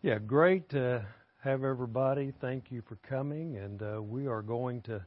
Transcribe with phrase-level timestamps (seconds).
[0.00, 1.04] Yeah, great to
[1.42, 2.32] have everybody.
[2.40, 5.04] Thank you for coming, and uh, we are going to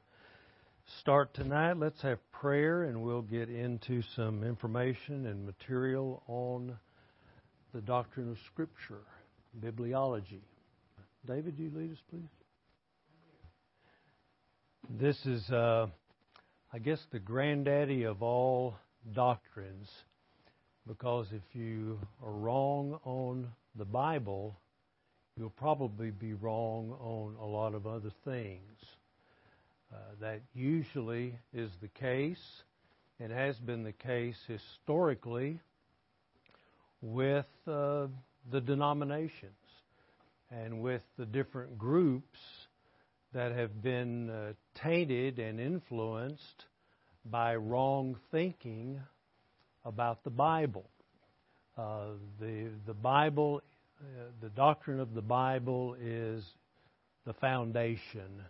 [0.99, 1.77] start tonight.
[1.77, 6.77] Let's have prayer, and we'll get into some information and material on
[7.73, 9.03] the doctrine of Scripture,
[9.61, 10.41] bibliology.
[11.25, 12.27] David, you lead us, please.
[14.89, 15.87] This is, uh,
[16.73, 18.75] I guess, the granddaddy of all
[19.13, 19.87] doctrines,
[20.85, 23.47] because if you are wrong on
[23.77, 24.57] the Bible,
[25.41, 28.77] you'll probably be wrong on a lot of other things.
[29.91, 32.61] Uh, that usually is the case
[33.19, 35.59] and has been the case historically
[37.01, 38.05] with uh,
[38.51, 39.51] the denominations
[40.51, 42.37] and with the different groups
[43.33, 46.65] that have been uh, tainted and influenced
[47.25, 49.01] by wrong thinking
[49.85, 50.87] about the Bible.
[51.75, 53.63] Uh, the the Bible
[54.41, 56.43] the doctrine of the Bible is
[57.25, 58.43] the foundation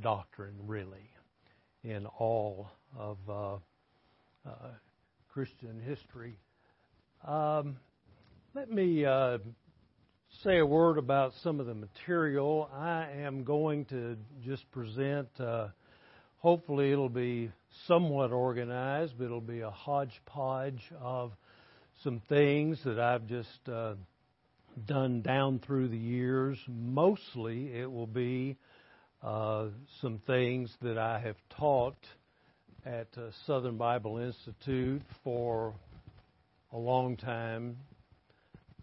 [0.00, 1.10] doctrine, really,
[1.82, 3.54] in all of uh,
[4.46, 4.50] uh,
[5.32, 6.38] Christian history.
[7.26, 7.76] Um,
[8.54, 9.38] let me uh,
[10.44, 12.70] say a word about some of the material.
[12.72, 15.68] I am going to just present, uh,
[16.38, 17.50] hopefully, it'll be
[17.86, 21.32] somewhat organized, but it'll be a hodgepodge of
[22.04, 23.94] some things that I've just uh,
[24.84, 26.58] done down through the years.
[26.68, 28.56] Mostly it will be
[29.22, 29.66] uh,
[30.00, 31.96] some things that I have taught
[32.84, 35.74] at uh, Southern Bible Institute for
[36.72, 37.76] a long time,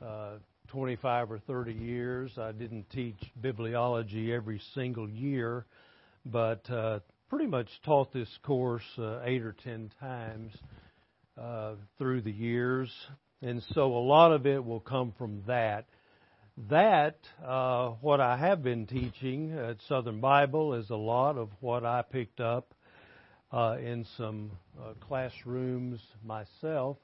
[0.01, 2.31] uh, 25 or 30 years.
[2.37, 5.65] I didn't teach bibliology every single year,
[6.25, 6.99] but uh,
[7.29, 10.51] pretty much taught this course uh, eight or ten times
[11.39, 12.89] uh, through the years.
[13.43, 15.85] And so a lot of it will come from that.
[16.69, 21.83] That, uh, what I have been teaching at Southern Bible, is a lot of what
[21.83, 22.73] I picked up
[23.51, 24.51] uh, in some
[24.81, 26.95] uh, classrooms myself,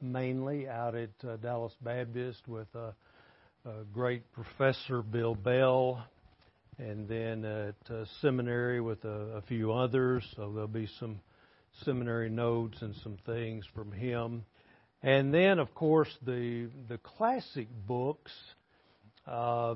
[0.00, 2.94] mainly out at uh, Dallas Baptist with a,
[3.68, 6.04] a, great professor, Bill Bell,
[6.78, 10.22] and then at uh, seminary with a, a few others.
[10.36, 11.18] So there'll be some
[11.84, 14.44] seminary notes and some things from him.
[15.02, 18.32] And then, of course, the the classic books.
[19.26, 19.74] Uh,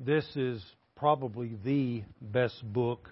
[0.00, 0.62] this is
[0.96, 3.08] probably the best book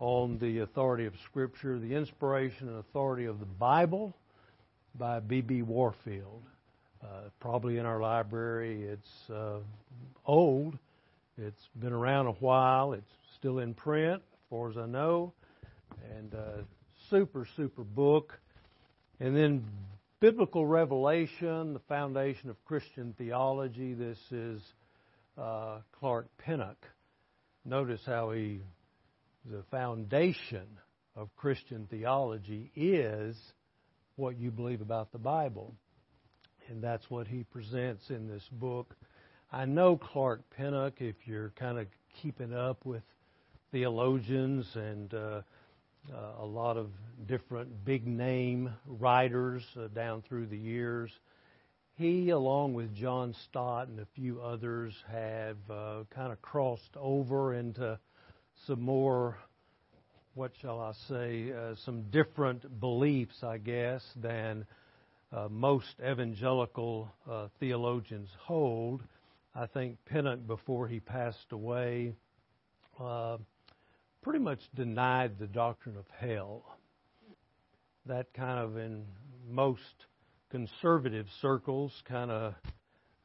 [0.00, 4.16] on the authority of Scripture, the inspiration and authority of the Bible,
[4.98, 5.62] by B.B.
[5.62, 6.42] Warfield.
[7.02, 8.82] Uh, probably in our library.
[8.82, 9.58] It's uh,
[10.24, 10.78] old.
[11.36, 12.94] It's been around a while.
[12.94, 15.34] It's still in print, as far as I know,
[16.16, 16.62] and uh,
[17.10, 18.38] super super book.
[19.20, 19.64] And then
[20.20, 23.94] biblical revelation, the foundation of Christian theology.
[23.94, 24.62] This is
[25.36, 26.78] uh, Clark Pinnock.
[27.64, 28.60] Notice how he,
[29.44, 30.66] the foundation
[31.16, 33.36] of Christian theology is
[34.16, 35.74] what you believe about the Bible.
[36.68, 38.94] And that's what he presents in this book.
[39.52, 41.86] I know Clark Pinnock, if you're kind of
[42.22, 43.02] keeping up with
[43.72, 45.40] theologians and uh,
[46.38, 46.90] a lot of
[47.26, 51.10] different big name writers uh, down through the years.
[51.96, 57.54] He, along with John Stott and a few others, have uh, kind of crossed over
[57.54, 57.98] into
[58.66, 59.38] some more,
[60.34, 64.66] what shall I say, uh, some different beliefs, I guess, than
[65.32, 69.02] uh, most evangelical uh, theologians hold.
[69.54, 72.14] I think Pinnock, before he passed away,
[74.24, 76.64] pretty much denied the doctrine of hell.
[78.06, 79.04] That kind of, in
[79.48, 79.82] most
[80.50, 82.54] conservative circles, kind of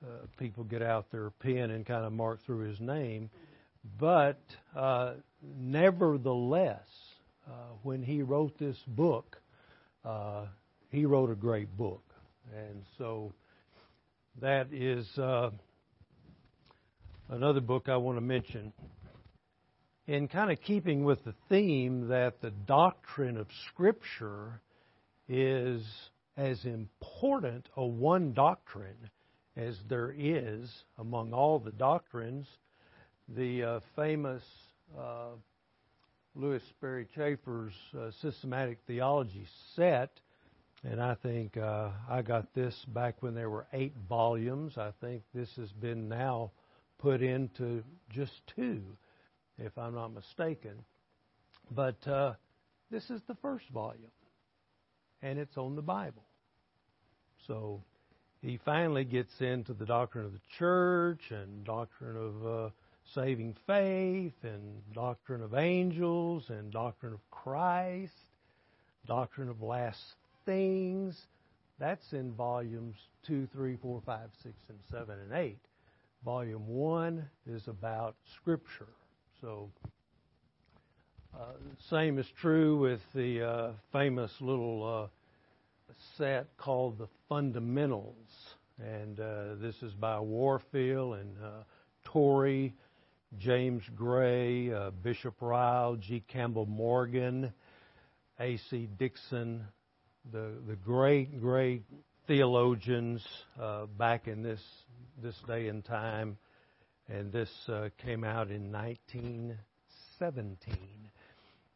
[0.03, 3.29] uh, people get out their pen and kind of mark through his name.
[3.97, 4.41] But
[4.75, 6.87] uh, nevertheless,
[7.47, 7.51] uh,
[7.83, 9.41] when he wrote this book,
[10.03, 10.47] uh,
[10.89, 12.03] he wrote a great book.
[12.53, 13.31] And so
[14.41, 15.51] that is uh,
[17.29, 18.73] another book I want to mention
[20.09, 24.59] in kind of keeping with the theme that the doctrine of Scripture
[25.27, 25.85] is
[26.35, 29.11] as important a one doctrine
[29.55, 30.67] as there is
[30.97, 32.47] among all the doctrines,
[33.35, 34.41] the uh, famous
[34.97, 35.27] uh,
[36.33, 39.45] Lewis Sperry Chafer's uh, systematic theology
[39.75, 40.09] set,
[40.83, 44.75] and I think uh, I got this back when there were eight volumes.
[44.75, 46.49] I think this has been now
[46.97, 48.81] put into just two
[49.59, 50.83] if I'm not mistaken.
[51.71, 52.33] But uh,
[52.89, 54.11] this is the first volume,
[55.21, 56.23] and it's on the Bible.
[57.47, 57.81] So
[58.41, 62.69] he finally gets into the doctrine of the church and doctrine of uh,
[63.13, 68.13] saving faith and doctrine of angels and doctrine of Christ,
[69.07, 70.15] doctrine of last
[70.45, 71.19] things.
[71.79, 72.95] That's in volumes
[73.27, 75.57] 2, 3, 4, 5, 6, and 7, and 8.
[76.25, 78.87] Volume 1 is about Scripture.
[79.41, 79.69] So,
[81.33, 81.53] uh,
[81.89, 85.09] same is true with the uh, famous little
[85.93, 88.27] uh, set called The Fundamentals.
[88.83, 89.15] And
[89.61, 91.37] this is by Warfield and
[92.03, 92.73] Torrey
[93.37, 96.21] James Gray, Bishop Ryle, G.
[96.27, 97.53] Campbell Morgan,
[98.41, 98.89] A.C.
[98.97, 99.63] Dixon,
[100.31, 101.83] the the great great
[102.27, 103.21] theologians
[103.97, 104.61] back in this
[105.21, 106.37] this day and time,
[107.09, 110.77] and this uh, came out in 1917,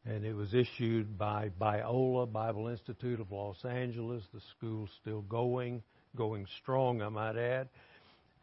[0.06, 4.24] and it was issued by Biola Bible Institute of Los Angeles.
[4.34, 5.82] The school's still going,
[6.16, 7.70] going strong, I might add,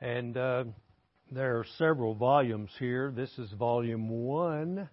[0.01, 0.65] and uh,
[1.31, 3.13] there are several volumes here.
[3.15, 4.89] This is volume one,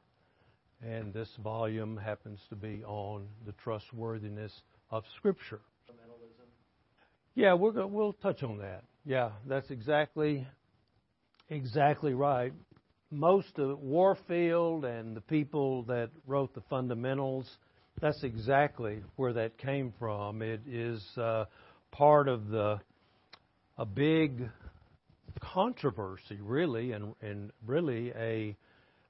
[0.85, 4.51] and this volume happens to be on the trustworthiness
[4.91, 5.61] of Scripture.
[7.33, 8.83] Yeah, we're go- we'll touch on that.
[9.03, 10.45] Yeah, that's exactly
[11.49, 12.53] exactly right.
[13.09, 17.49] Most of Warfield and the people that wrote the fundamentals,
[18.01, 20.41] that's exactly where that came from.
[20.41, 21.45] It is uh,
[21.91, 22.79] part of the
[23.77, 24.49] a big
[25.39, 28.55] controversy, really, and, and really a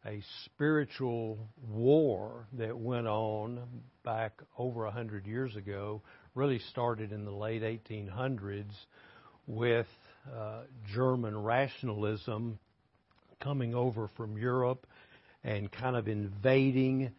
[0.05, 1.37] a spiritual
[1.67, 3.59] war that went on
[4.05, 6.01] back over a hundred years ago.
[6.33, 8.71] Really started in the late 1800s
[9.47, 9.87] with
[10.35, 10.61] uh,
[10.93, 12.59] German rationalism
[13.41, 14.85] coming over from Europe
[15.43, 17.11] and kind of invading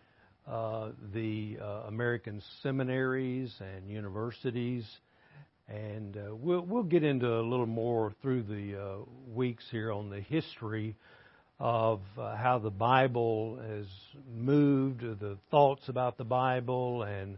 [0.47, 4.85] uh, the uh, American seminaries and universities.
[5.69, 10.21] And uh, we'll, we'll get into a little more through the weeks here on the
[10.21, 10.97] history
[11.61, 13.87] of how the Bible has
[14.35, 17.37] moved, the thoughts about the Bible, and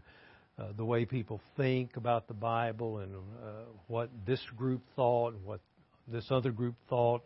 [0.61, 5.43] uh, the way people think about the Bible, and uh, what this group thought, and
[5.43, 5.59] what
[6.07, 7.23] this other group thought.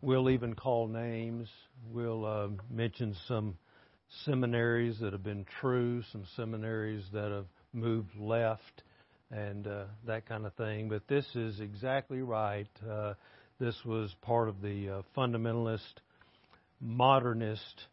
[0.00, 1.48] We'll even call names.
[1.92, 3.58] We'll uh, mention some
[4.24, 8.82] seminaries that have been true, some seminaries that have moved left
[9.30, 10.88] and uh, that kind of thing.
[10.88, 12.68] But this is exactly right.
[12.88, 13.14] Uh,
[13.58, 16.00] this was part of the fundamentalist,
[16.80, 17.86] modernist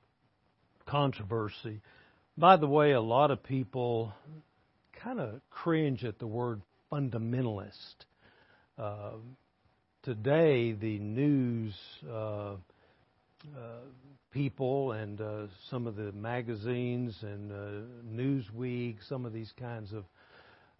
[0.85, 1.81] controversy.
[2.37, 4.13] By the way, a lot of people
[5.03, 6.61] kind of cringe at the word
[6.91, 8.05] fundamentalist.
[8.77, 9.11] Uh,
[10.03, 11.73] today, the news
[12.09, 12.55] uh, uh,
[14.31, 15.21] people and
[15.69, 17.51] some of the magazines and
[18.13, 20.03] Newsweek, some of these kinds of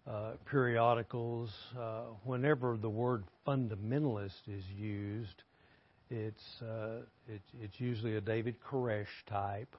[0.06, 5.42] uh, periodicals, uh, whenever the word fundamentalist is used,
[6.10, 9.76] it's uh, it, it's usually a David Koresh type,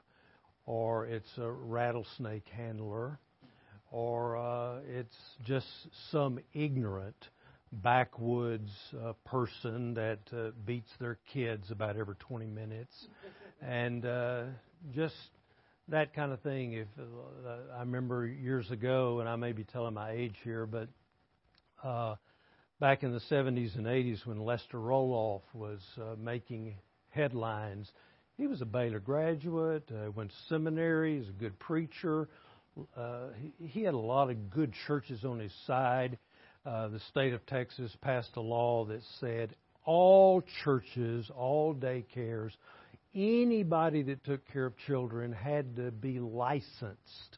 [0.65, 3.19] or it's a rattlesnake handler,
[3.91, 5.15] or uh, it's
[5.45, 5.67] just
[6.11, 7.15] some ignorant
[7.71, 8.71] backwoods
[9.05, 12.93] uh, person that uh, beats their kids about every 20 minutes,
[13.61, 14.03] and
[14.95, 15.15] just
[15.91, 16.73] that kind of thing.
[16.73, 20.87] If uh, I remember years ago, and I may be telling my age here, but
[21.83, 22.15] uh,
[22.79, 26.75] back in the 70s and 80s when Lester Roloff was uh, making
[27.09, 27.91] headlines,
[28.37, 32.23] he was a Baylor graduate, uh, went to seminary, he's a good preacher.
[32.23, 32.25] Uh,
[33.39, 36.17] he, he had a lot of good churches on his side.
[36.65, 42.51] Uh, the state of Texas passed a law that said all churches, all daycares,
[43.15, 47.37] anybody that took care of children had to be licensed.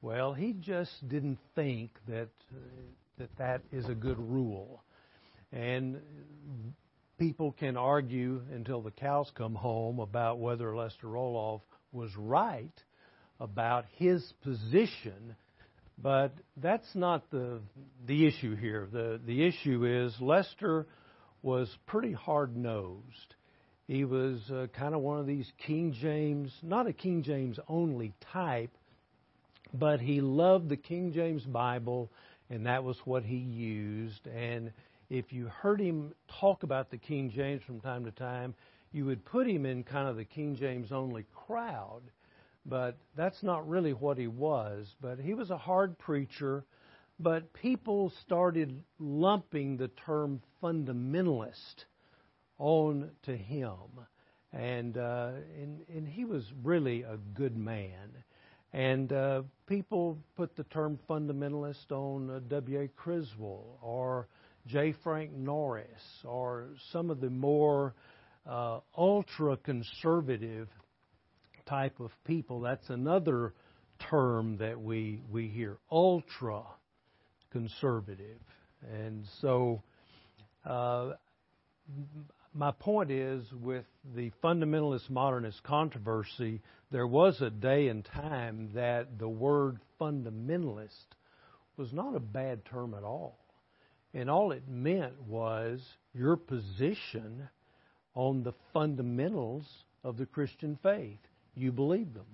[0.00, 2.58] Well, he just didn't think that uh,
[3.18, 4.82] that that is a good rule.
[5.52, 6.00] And
[7.18, 11.60] people can argue until the cows come home about whether Lester Roloff
[11.92, 12.72] was right
[13.40, 15.36] about his position,
[15.98, 17.60] but that's not the
[18.06, 18.88] the issue here.
[18.90, 20.86] The the issue is Lester
[21.42, 23.34] was pretty hard nosed
[23.86, 28.14] he was uh, kind of one of these King James, not a King James only
[28.32, 28.70] type,
[29.74, 32.10] but he loved the King James Bible,
[32.48, 34.26] and that was what he used.
[34.26, 34.72] And
[35.10, 38.54] if you heard him talk about the King James from time to time,
[38.92, 42.02] you would put him in kind of the King James only crowd.
[42.64, 44.86] But that's not really what he was.
[45.00, 46.64] But he was a hard preacher.
[47.18, 51.84] But people started lumping the term fundamentalist
[52.58, 53.76] on to him.
[54.52, 58.10] And, uh, and, and he was really a good man.
[58.72, 62.88] And uh, people put the term fundamentalist on uh, W.A.
[62.88, 64.28] Criswell or
[64.66, 64.94] J.
[65.04, 65.86] Frank Norris
[66.24, 67.94] or some of the more
[68.46, 70.68] uh, ultra conservative
[71.66, 72.60] type of people.
[72.60, 73.54] That's another
[74.10, 76.62] term that we, we hear ultra
[77.50, 78.40] conservative.
[78.92, 79.82] And so,
[80.64, 81.12] uh,
[82.54, 89.18] my point is with the fundamentalist modernist controversy, there was a day and time that
[89.18, 91.06] the word fundamentalist
[91.76, 93.38] was not a bad term at all.
[94.14, 95.80] And all it meant was
[96.12, 97.48] your position
[98.14, 99.64] on the fundamentals
[100.04, 101.18] of the Christian faith.
[101.54, 102.26] You believed them.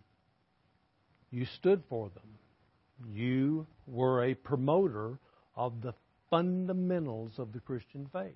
[1.30, 3.12] You stood for them.
[3.12, 5.18] You were a promoter
[5.56, 5.94] of the
[6.30, 8.32] fundamentals of the Christian faith.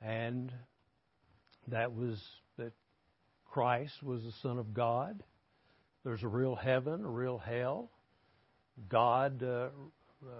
[0.00, 0.52] And
[1.68, 2.22] that was
[2.56, 2.72] that
[3.50, 5.22] Christ was the Son of God.
[6.04, 7.90] There's a real heaven, a real hell.
[8.88, 9.68] God uh,
[10.24, 10.30] uh,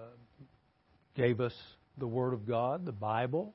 [1.14, 1.54] gave us
[1.98, 3.54] the Word of God, the Bible,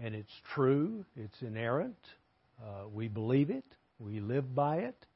[0.00, 1.98] and it's true, it's inerrant.
[2.62, 3.64] Uh, we believe it,
[3.98, 5.06] we live by it.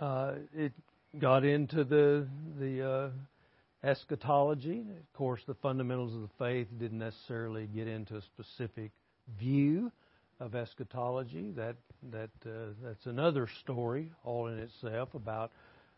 [0.00, 0.72] Uh, it
[1.18, 2.26] got into the
[2.58, 4.80] the uh, eschatology.
[4.80, 8.90] Of course, the fundamentals of the faith didn't necessarily get into a specific
[9.38, 9.90] view
[10.40, 11.52] of eschatology.
[11.52, 11.76] That
[12.10, 15.50] that uh, that's another story all in itself about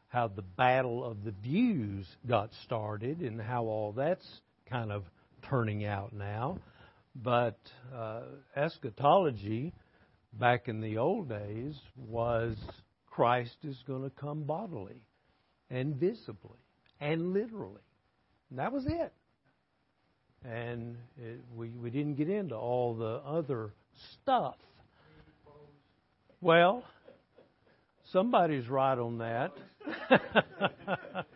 [0.09, 4.26] how the battle of the views got started and how all that's
[4.71, 5.05] kind of
[5.49, 6.59] turning out now.
[7.14, 7.59] But
[7.95, 8.23] uh,
[8.57, 9.73] eschatology
[10.33, 12.57] back in the old days was
[13.07, 15.03] Christ is going to come bodily
[15.71, 16.59] and visibly
[17.01, 17.81] and literally.
[18.51, 19.13] And that was it.
[20.45, 23.73] And it, we, we didn't get into all the other
[24.13, 24.55] stuff.
[26.41, 26.85] Well,
[28.13, 29.53] somebody's right on that.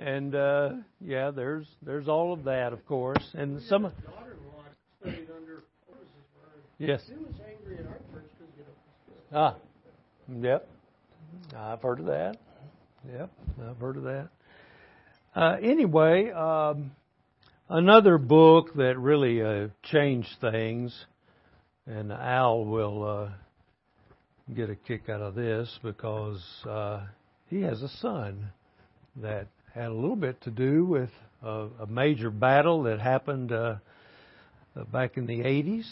[0.00, 3.92] and uh, yeah, there's there's all of that, of course, and some.
[6.78, 7.00] Yes.
[9.32, 9.56] Ah,
[10.40, 10.68] yep.
[11.56, 12.36] I've heard of that.
[13.12, 13.30] Yep,
[13.68, 14.28] I've heard of that.
[15.36, 16.92] Uh, anyway, um,
[17.68, 20.94] another book that really uh, changed things,
[21.86, 23.28] and Al will uh,
[24.54, 27.04] get a kick out of this because uh,
[27.48, 28.50] he has a son
[29.16, 31.10] that had a little bit to do with
[31.42, 33.76] a, a major battle that happened uh,
[34.92, 35.86] back in the 80s.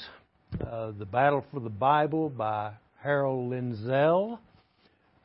[0.61, 4.39] Uh, the Battle for the Bible by Harold Lindsell.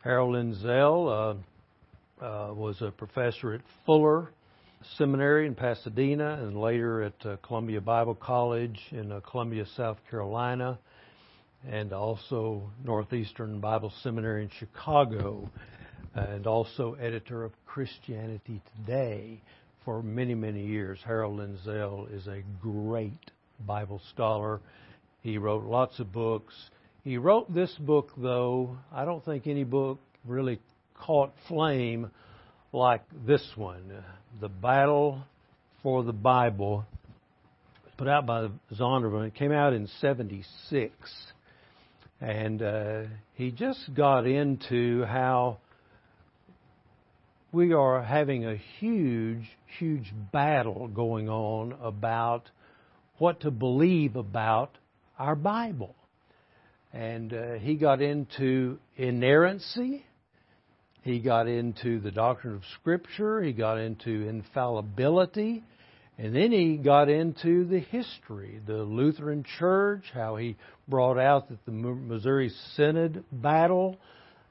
[0.01, 1.35] Harold Lindsell
[2.21, 4.29] uh, uh, was a professor at Fuller
[4.97, 10.79] Seminary in Pasadena and later at uh, Columbia Bible College in Columbia, South Carolina,
[11.69, 15.49] and also Northeastern Bible Seminary in Chicago
[16.15, 19.41] and also editor of Christianity Today
[19.83, 20.99] for many, many years.
[21.05, 23.31] Harold Lindsell is a great
[23.65, 24.61] Bible scholar.
[25.27, 26.53] He wrote lots of books.
[27.03, 30.61] He wrote this book, though, I don't think any book really
[30.93, 32.11] caught flame
[32.71, 34.05] like this one
[34.39, 35.21] The Battle
[35.83, 36.85] for the Bible,
[37.97, 39.27] put out by Zondervan.
[39.27, 40.93] It came out in 76.
[42.21, 43.01] And uh,
[43.33, 45.57] he just got into how
[47.51, 49.43] we are having a huge,
[49.77, 52.49] huge battle going on about
[53.17, 54.77] what to believe about
[55.17, 55.95] our Bible.
[56.93, 60.05] And uh, he got into inerrancy.
[61.03, 63.41] He got into the doctrine of Scripture.
[63.41, 65.63] He got into infallibility.
[66.17, 70.55] And then he got into the history, the Lutheran Church, how he
[70.87, 73.97] brought out that the Missouri Synod battle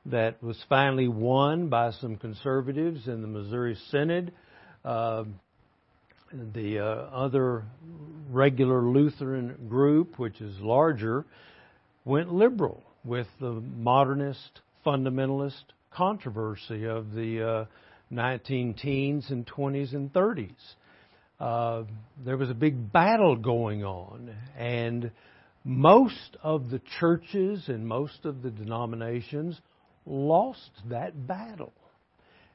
[0.06, 4.32] that was finally won by some conservatives in the Missouri Synod.
[4.84, 5.24] Uh,
[6.32, 7.64] the uh, other
[8.30, 11.24] regular Lutheran group, which is larger,
[12.04, 17.64] went liberal with the modernist fundamentalist controversy of the uh,
[18.10, 20.50] 19 teens and 20s and 30s.
[21.38, 21.84] Uh,
[22.24, 25.10] there was a big battle going on, and
[25.64, 29.60] most of the churches and most of the denominations
[30.06, 31.72] lost that battle.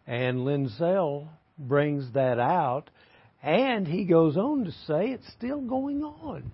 [0.07, 1.27] And Lindsell
[1.59, 2.89] brings that out,
[3.43, 6.51] and he goes on to say it's still going on.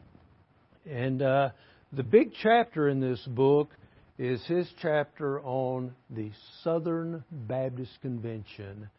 [0.90, 1.50] And uh,
[1.92, 3.70] the big chapter in this book
[4.18, 6.32] is his chapter on the
[6.64, 8.90] Southern Baptist Convention,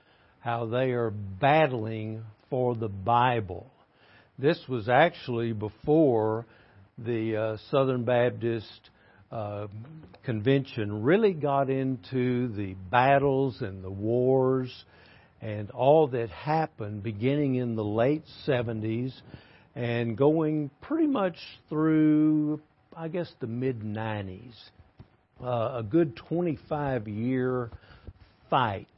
[0.40, 3.66] how they are battling for the Bible.
[4.38, 6.47] This was actually before
[6.99, 8.90] the uh, Southern Baptist
[9.33, 9.66] uh,
[10.25, 14.73] convention really got into the battles and the wars
[15.40, 19.12] and all that happened beginning in the late 70s
[19.75, 21.37] and going pretty much
[21.68, 22.61] through,
[22.97, 24.54] I guess, the mid 90s.
[25.40, 27.71] Uh, a good 25 year
[28.50, 28.88] fight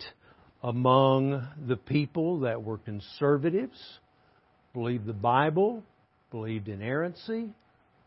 [0.63, 3.79] among the people that were conservatives,
[4.73, 5.83] believed the Bible,
[6.31, 7.49] believed in inerrancy,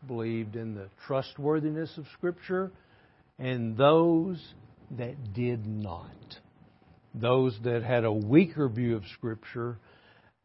[0.06, 2.70] believed in the trustworthiness of Scripture,
[3.38, 4.42] and those
[4.98, 6.10] that did not.
[7.14, 9.78] Those that had a weaker view of Scripture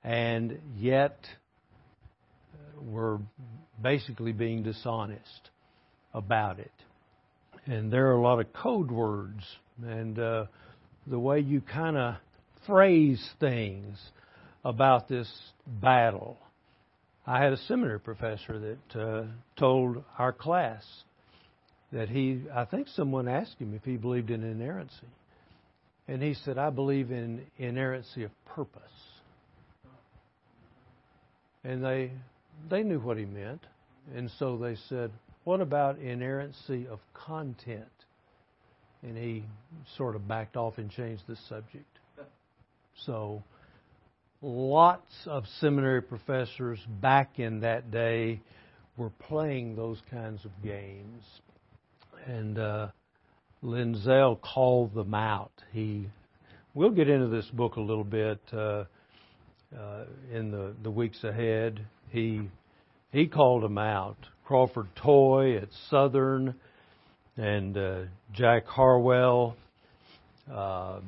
[0.04, 1.18] and yet
[2.82, 3.20] were
[3.82, 5.50] basically being dishonest
[6.14, 6.72] about it.
[7.66, 9.44] And there are a lot of code words
[9.84, 10.46] and uh,
[11.08, 12.16] the way you kind of
[12.66, 13.98] phrase things
[14.64, 15.32] about this
[15.66, 16.38] battle.
[17.26, 19.24] I had a seminary professor that uh,
[19.58, 20.84] told our class
[21.92, 25.08] that he, I think someone asked him if he believed in inerrancy.
[26.10, 28.82] And he said, I believe in inerrancy of purpose.
[31.64, 32.12] And they,
[32.68, 33.64] they knew what he meant.
[34.16, 35.12] And so they said,
[35.44, 37.86] What about inerrancy of content?
[39.04, 39.46] And he
[39.98, 41.86] sort of backed off and changed the subject.
[43.06, 43.44] So,
[44.42, 48.42] lots of seminary professors back in that day
[48.98, 51.24] were playing those kinds of games.
[52.26, 52.88] And uh,
[53.64, 55.52] Lindsell called them out.
[55.72, 56.08] He,
[56.74, 58.86] we'll get into this book a little bit uh,
[59.78, 61.86] uh, in the, the weeks ahead.
[62.10, 62.50] He
[63.12, 64.18] he called them out.
[64.46, 66.56] Crawford Toy at Southern,
[67.38, 68.02] and uh,
[68.34, 69.56] Jack Harwell,
[70.52, 71.00] uh,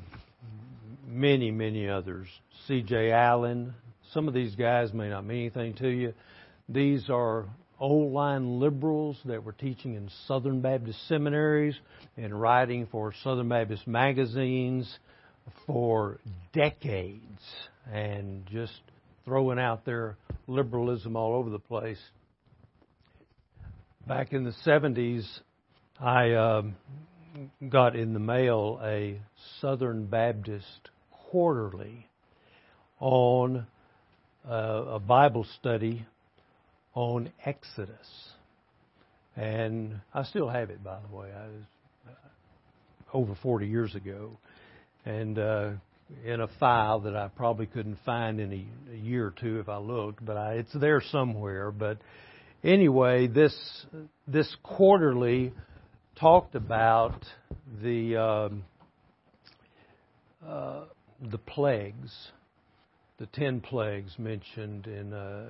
[1.07, 2.27] many many others.
[2.67, 3.11] C.J.
[3.11, 3.73] Allen.
[4.13, 6.13] Some of these guys may not mean anything to you.
[6.67, 7.45] These are
[7.81, 11.75] old line liberals that were teaching in Southern Baptist seminaries
[12.15, 14.99] and writing for Southern Baptist magazines
[15.65, 16.19] for
[16.53, 17.41] decades
[17.91, 18.79] and just
[19.25, 20.15] throwing out their
[20.47, 21.99] liberalism all over the place.
[24.07, 25.25] Back in the 70s,
[25.99, 26.75] I um,
[27.67, 29.19] got in the mail a
[29.59, 30.89] Southern Baptist
[31.31, 32.07] quarterly
[32.99, 33.65] on
[34.47, 36.05] uh, a Bible study
[36.93, 38.29] on Exodus.
[39.35, 41.29] And I still have it, by the way.
[41.31, 41.63] I was
[42.07, 44.37] uh, over 40 years ago.
[45.05, 45.71] And uh,
[46.25, 49.69] in a file that I probably couldn't find in a, a year or two if
[49.69, 51.71] I looked, but I, it's there somewhere.
[51.71, 51.97] But
[52.63, 53.55] anyway, this
[54.27, 55.53] this quarterly
[56.19, 57.25] talked about
[57.81, 58.63] the um,
[60.45, 60.81] uh,
[61.31, 62.13] the plagues,
[63.17, 65.47] the ten plagues mentioned in uh,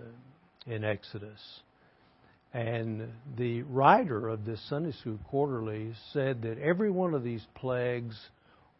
[0.65, 1.61] in Exodus.
[2.53, 8.15] And the writer of this Sunday School Quarterly said that every one of these plagues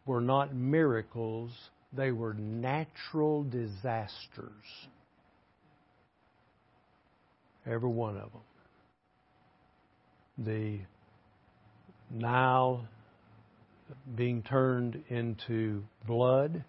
[0.06, 1.52] were not miracles,
[1.94, 4.88] they were natural disasters.
[7.66, 8.42] Every one of them.
[10.38, 10.80] The
[12.10, 12.88] Nile
[14.16, 16.64] being turned into blood,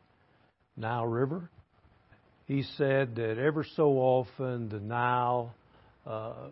[0.77, 1.51] Nile River,
[2.53, 5.55] he said that ever so often the Nile
[6.07, 6.49] uh,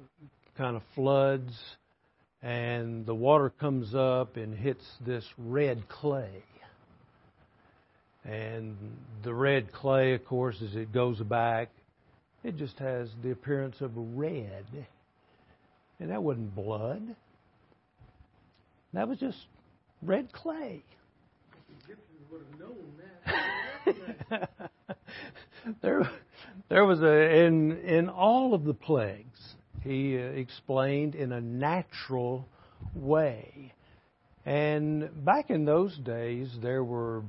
[0.57, 1.53] kind of floods
[2.43, 6.43] and the water comes up and hits this red clay.
[8.25, 8.79] And
[9.23, 11.69] the red clay, of course, as it goes back,
[12.45, 14.65] it just has the appearance of red.
[15.99, 17.03] And that wasn't blood.
[18.95, 19.37] That was just
[20.03, 20.83] red clay.
[25.83, 26.11] there,
[26.69, 29.39] there was a in in all of the plagues.
[29.83, 32.47] He uh, explained in a natural
[32.95, 33.73] way,
[34.45, 37.23] and back in those days there were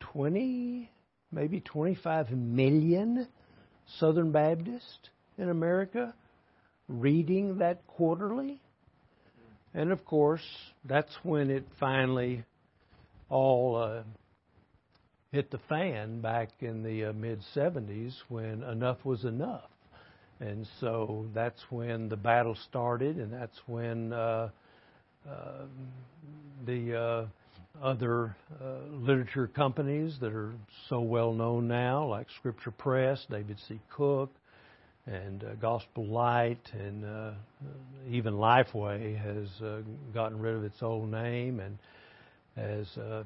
[0.00, 0.90] twenty,
[1.32, 3.28] maybe twenty-five million
[3.98, 6.14] Southern Baptists in America
[6.88, 8.60] reading that quarterly.
[9.74, 10.46] And of course,
[10.84, 12.44] that's when it finally
[13.28, 14.02] all uh,
[15.32, 19.70] hit the fan back in the uh, mid 70s when enough was enough.
[20.40, 24.50] And so that's when the battle started, and that's when uh,
[25.28, 25.64] uh,
[26.66, 27.26] the uh,
[27.82, 30.52] other uh, literature companies that are
[30.88, 33.80] so well known now, like Scripture Press, David C.
[33.90, 34.30] Cook,
[35.06, 37.30] and uh, Gospel Light, and uh,
[38.10, 39.48] even Lifeway has
[40.12, 41.78] gotten rid of its old name and
[42.56, 43.22] has uh,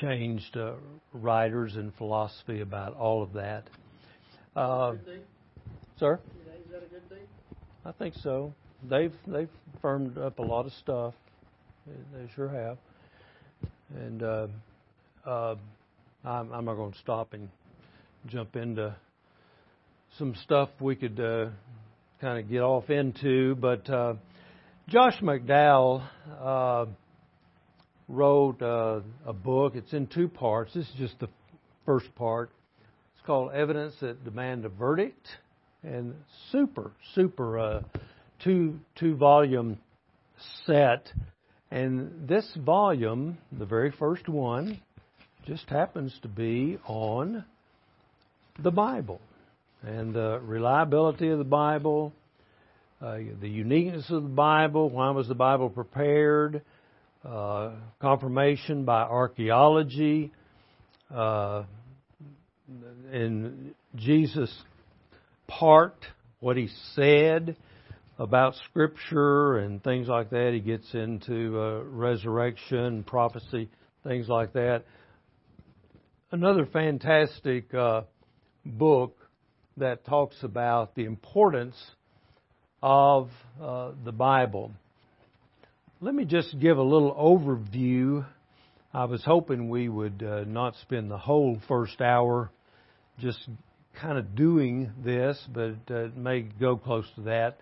[0.00, 0.72] changed uh,
[1.12, 3.64] writers and philosophy about all of that.
[4.54, 4.94] Uh,
[5.98, 6.14] sir?
[6.14, 7.26] Is that a good thing?
[7.84, 8.52] I think so.
[8.88, 11.14] They've they've firmed up a lot of stuff.
[11.86, 12.78] They, they sure have.
[13.94, 14.46] And uh,
[15.24, 15.54] uh,
[16.24, 17.48] I'm, I'm not going to stop and
[18.26, 18.96] jump into
[20.18, 21.50] some stuff we could uh,
[22.20, 24.14] kind of get off into, but uh,
[24.88, 26.02] Josh McDowell
[26.40, 26.86] uh,
[28.08, 29.74] wrote uh, a book.
[29.74, 30.74] It's in two parts.
[30.74, 31.28] This is just the
[31.84, 32.50] first part.
[33.14, 35.26] It's called Evidence That Demand a Verdict,
[35.82, 36.14] and
[36.52, 37.82] super, super uh,
[38.42, 39.78] two two volume
[40.66, 41.10] set.
[41.70, 44.80] And this volume, the very first one,
[45.46, 47.44] just happens to be on
[48.62, 49.20] the Bible
[49.82, 52.12] and the reliability of the Bible,
[53.00, 56.62] uh, the uniqueness of the Bible, why was the Bible prepared,
[57.26, 60.32] uh, confirmation by archaeology,
[61.12, 61.64] uh,
[63.12, 64.54] in Jesus'
[65.48, 65.96] part,
[66.40, 67.56] what he said
[68.18, 70.52] about Scripture and things like that.
[70.52, 73.68] He gets into uh, resurrection, prophecy,
[74.04, 74.84] things like that.
[76.30, 78.02] Another fantastic uh,
[78.64, 79.16] book
[79.76, 81.76] that talks about the importance
[82.82, 84.72] of uh, the Bible.
[85.98, 88.26] Let me just give a little overview.
[88.92, 92.50] I was hoping we would uh, not spend the whole first hour
[93.18, 93.48] just
[93.98, 97.56] kind of doing this, but uh, it may go close to that.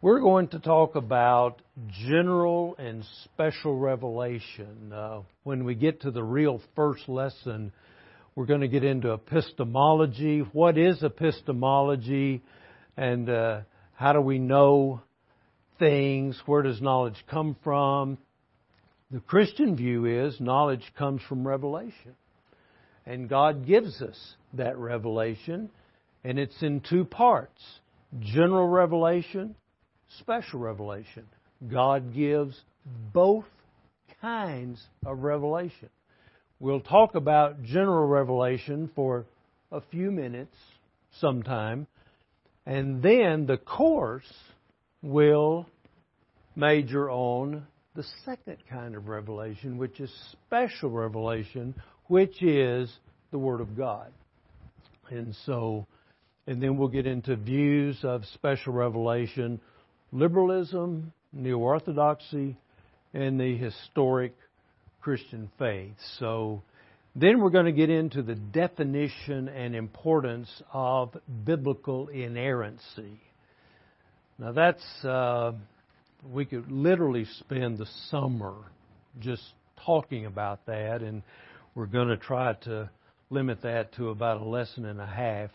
[0.00, 1.60] We're going to talk about
[2.08, 4.90] general and special revelation.
[4.90, 7.70] Uh, when we get to the real first lesson,
[8.34, 10.38] we're going to get into epistemology.
[10.54, 12.42] What is epistemology?
[12.96, 13.60] And uh,
[13.92, 15.02] how do we know
[15.78, 16.40] things?
[16.46, 18.18] Where does knowledge come from?
[19.10, 22.14] The Christian view is knowledge comes from revelation.
[23.06, 24.18] And God gives us
[24.54, 25.70] that revelation,
[26.24, 27.62] and it's in two parts
[28.20, 29.54] general revelation,
[30.20, 31.26] special revelation.
[31.70, 32.58] God gives
[33.12, 33.44] both
[34.20, 35.90] kinds of revelation.
[36.60, 39.26] We'll talk about general revelation for
[39.70, 40.56] a few minutes
[41.20, 41.86] sometime,
[42.64, 44.32] and then the course
[45.04, 45.66] will
[46.56, 51.74] major on the second kind of revelation, which is special revelation,
[52.08, 52.92] which is
[53.30, 54.12] the Word of God.
[55.10, 55.86] And so,
[56.46, 59.60] and then we'll get into views of special revelation,
[60.10, 62.56] liberalism, neo orthodoxy,
[63.12, 64.34] and the historic
[65.00, 65.94] Christian faith.
[66.18, 66.62] So
[67.14, 73.20] then we're going to get into the definition and importance of biblical inerrancy.
[74.38, 75.52] Now that's, uh,
[76.32, 78.54] we could literally spend the summer
[79.20, 79.42] just
[79.84, 81.22] talking about that, and
[81.74, 82.90] we're going to try to
[83.30, 85.50] limit that to about a lesson and a half.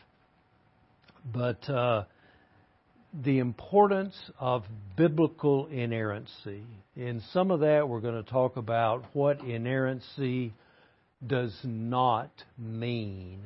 [1.34, 2.06] But uh,
[3.14, 4.64] the importance of
[4.96, 6.64] biblical inerrancy.
[6.96, 10.54] In some of that, we're going to talk about what inerrancy
[11.26, 13.42] does not mean.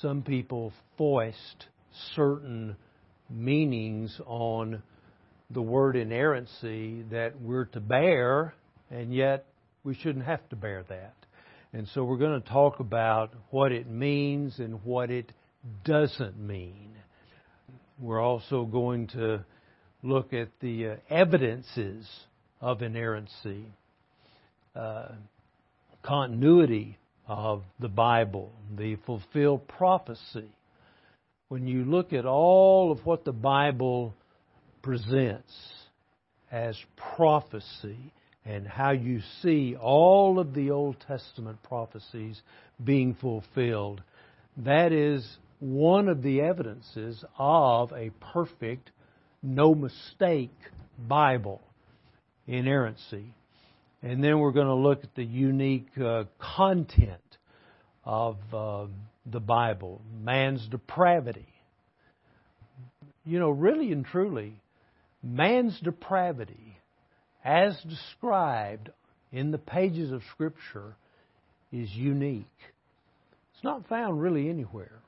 [0.00, 1.66] Some people foist
[2.14, 2.76] certain
[3.32, 4.82] meanings on
[5.50, 8.54] the word inerrancy that we're to bear,
[8.90, 9.46] and yet
[9.84, 11.14] we shouldn't have to bear that.
[11.72, 15.32] And so we're going to talk about what it means and what it
[15.84, 16.90] doesn't mean.
[17.98, 19.44] We're also going to
[20.02, 22.08] look at the uh, evidences
[22.60, 23.64] of inerrancy,
[24.74, 25.08] uh,
[26.02, 30.50] continuity of the Bible, the fulfilled prophecy.
[31.52, 34.14] When you look at all of what the Bible
[34.80, 35.52] presents
[36.50, 36.78] as
[37.14, 38.14] prophecy
[38.46, 42.40] and how you see all of the Old Testament prophecies
[42.82, 44.02] being fulfilled,
[44.56, 45.28] that is
[45.60, 48.90] one of the evidences of a perfect,
[49.42, 50.56] no mistake
[51.06, 51.60] Bible,
[52.46, 53.34] inerrancy.
[54.02, 57.20] And then we're going to look at the unique uh, content
[58.06, 58.86] of uh,
[59.26, 61.48] the Bible, man's depravity.
[63.24, 64.60] You know, really and truly,
[65.22, 66.76] man's depravity,
[67.44, 68.90] as described
[69.30, 70.96] in the pages of Scripture,
[71.72, 72.46] is unique.
[73.54, 75.00] It's not found really anywhere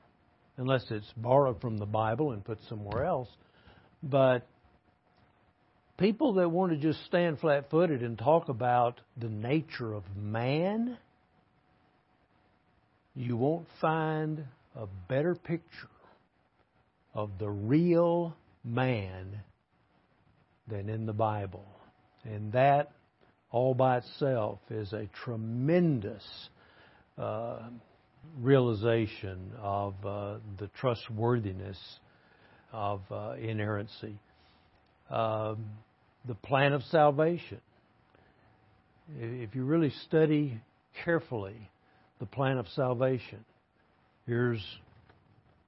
[0.57, 3.27] unless it's borrowed from the Bible and put somewhere else.
[4.01, 4.47] But
[5.97, 10.97] people that want to just stand flat footed and talk about the nature of man,
[13.15, 15.89] you won't find a better picture
[17.13, 19.39] of the real man
[20.67, 21.65] than in the Bible.
[22.25, 22.91] And that
[23.51, 26.23] all by itself is a tremendous
[27.17, 27.59] uh,
[28.39, 31.77] realization of uh, the trustworthiness
[32.73, 34.19] of uh, inerrancy.
[35.09, 35.65] Um,
[36.27, 37.61] the plan of salvation.
[39.17, 40.59] If you really study
[41.05, 41.69] carefully
[42.25, 43.45] the plan of salvation,
[44.25, 44.63] here's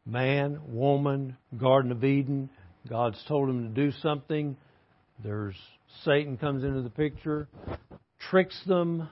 [0.07, 2.49] man, woman, Garden of Eden.
[2.89, 4.57] God's told him to do something.
[5.23, 5.55] There's
[6.03, 7.47] Satan comes into the picture,
[8.19, 9.07] tricks them.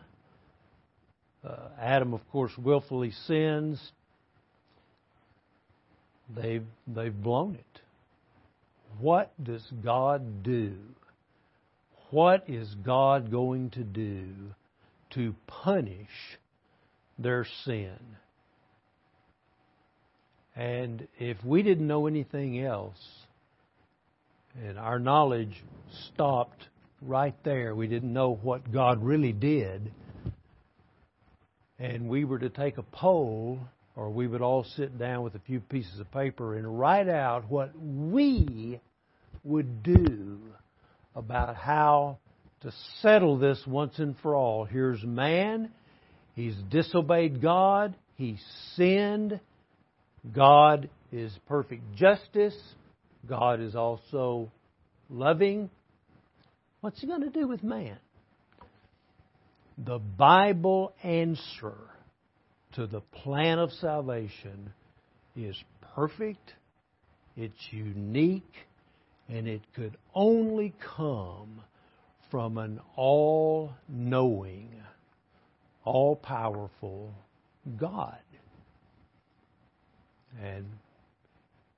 [1.47, 3.79] Uh, Adam, of course, willfully sins.
[6.35, 7.81] They've they've blown it.
[8.99, 10.73] What does God do?
[12.09, 14.25] What is God going to do
[15.11, 16.09] to punish
[17.17, 17.97] their sin?
[20.55, 22.99] And if we didn't know anything else,
[24.63, 25.63] and our knowledge
[26.13, 26.63] stopped
[27.01, 29.91] right there, we didn't know what God really did,
[31.77, 33.59] and we were to take a poll,
[33.97, 37.49] or we would all sit down with a few pieces of paper and write out
[37.49, 38.79] what we
[39.43, 40.39] would do
[41.15, 42.17] about how
[42.61, 44.63] to settle this once and for all.
[44.63, 45.71] Here's man,
[46.35, 48.37] he's disobeyed God, he
[48.75, 49.39] sinned,
[50.33, 52.57] God is perfect justice.
[53.27, 54.51] God is also
[55.09, 55.69] loving.
[56.81, 57.97] What's he going to do with man?
[59.77, 61.75] The Bible answer
[62.73, 64.71] to the plan of salvation
[65.35, 65.55] is
[65.95, 66.53] perfect,
[67.35, 68.43] it's unique,
[69.27, 71.61] and it could only come
[72.31, 74.69] from an all knowing,
[75.85, 77.13] all powerful
[77.77, 78.17] God.
[80.43, 80.65] And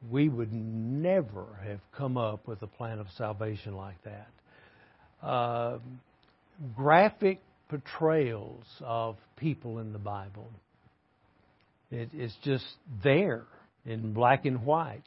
[0.09, 4.29] we would never have come up with a plan of salvation like that.
[5.21, 5.79] Uh,
[6.75, 7.39] graphic
[7.69, 10.49] portrayals of people in the Bible.
[11.91, 12.65] It, it's just
[13.03, 13.43] there
[13.85, 15.01] in black and white.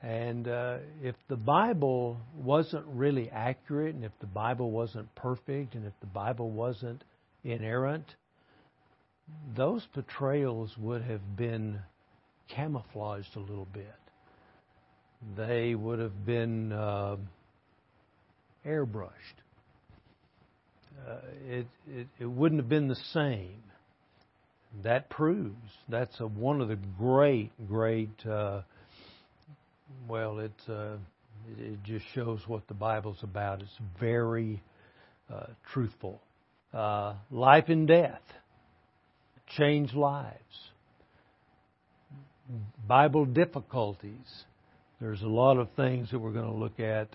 [0.00, 5.84] And uh, if the Bible wasn't really accurate, and if the Bible wasn't perfect, and
[5.84, 7.02] if the Bible wasn't
[7.44, 8.04] inerrant,
[9.56, 11.80] those portrayals would have been
[12.48, 13.94] camouflaged a little bit.
[15.36, 17.16] They would have been uh,
[18.64, 19.10] airbrushed.
[21.06, 21.16] Uh,
[21.48, 23.62] it, it, it wouldn't have been the same.
[24.82, 25.56] That proves
[25.88, 28.10] that's a, one of the great, great.
[28.26, 28.62] Uh,
[30.08, 30.96] well, it, uh,
[31.50, 33.62] it it just shows what the Bible's about.
[33.62, 34.62] It's very
[35.32, 36.20] uh, truthful.
[36.72, 38.20] Uh, life and death
[39.56, 40.36] change lives.
[42.86, 44.44] Bible difficulties.
[45.00, 47.08] There's a lot of things that we're going to look at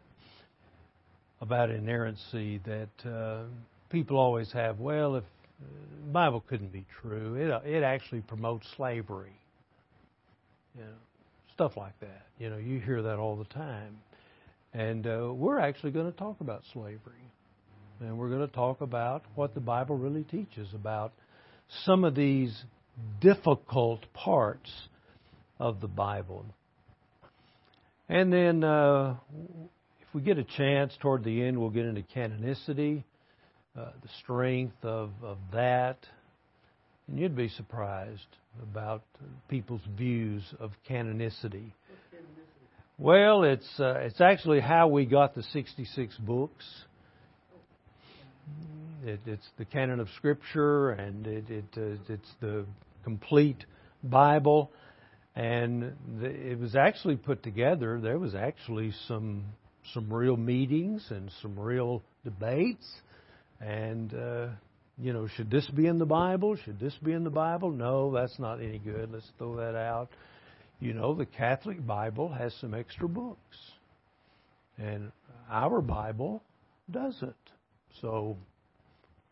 [1.41, 3.43] about inerrancy that uh,
[3.89, 4.79] people always have.
[4.79, 5.23] Well, if
[5.59, 9.35] the uh, Bible couldn't be true, it it actually promotes slavery.
[10.75, 10.97] You know,
[11.53, 12.25] stuff like that.
[12.39, 13.97] You know, you hear that all the time,
[14.73, 17.22] and uh, we're actually going to talk about slavery,
[17.99, 21.13] and we're going to talk about what the Bible really teaches about
[21.86, 22.63] some of these
[23.21, 24.71] difficult parts
[25.60, 26.45] of the Bible.
[28.10, 29.15] And then, uh,
[30.01, 33.03] if we get a chance toward the end, we'll get into canonicity,
[33.77, 35.97] uh, the strength of, of that.
[37.08, 38.27] And you'd be surprised
[38.62, 39.03] about
[39.49, 41.71] people's views of canonicity.
[42.99, 46.63] Well, it's uh, it's actually how we got the 66 books.
[49.03, 52.65] It, it's the canon of Scripture, and it, it uh, it's the
[53.03, 53.65] complete
[54.03, 54.71] Bible
[55.35, 57.99] and the, it was actually put together.
[58.01, 59.45] There was actually some
[59.93, 62.87] some real meetings and some real debates,
[63.59, 64.47] and uh,
[64.97, 66.55] you know, should this be in the Bible?
[66.63, 67.71] Should this be in the Bible?
[67.71, 69.11] No, that's not any good.
[69.11, 70.09] Let's throw that out.
[70.79, 73.57] You know, the Catholic Bible has some extra books,
[74.77, 75.11] and
[75.49, 76.43] our Bible
[76.91, 77.35] doesn't.
[78.01, 78.37] So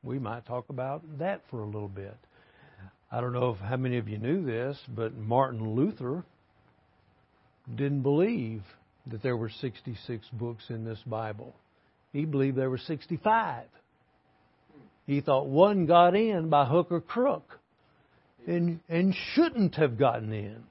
[0.04, 2.18] we might talk about that for a little bit.
[3.12, 6.24] I don't know if how many of you knew this, but Martin Luther
[7.76, 8.64] didn't believe
[9.08, 11.54] that there were 66 books in this Bible.
[12.14, 13.66] He believed there were 65.
[15.08, 17.60] He thought one got in by hook or crook
[18.48, 20.64] and, and shouldn't have gotten in.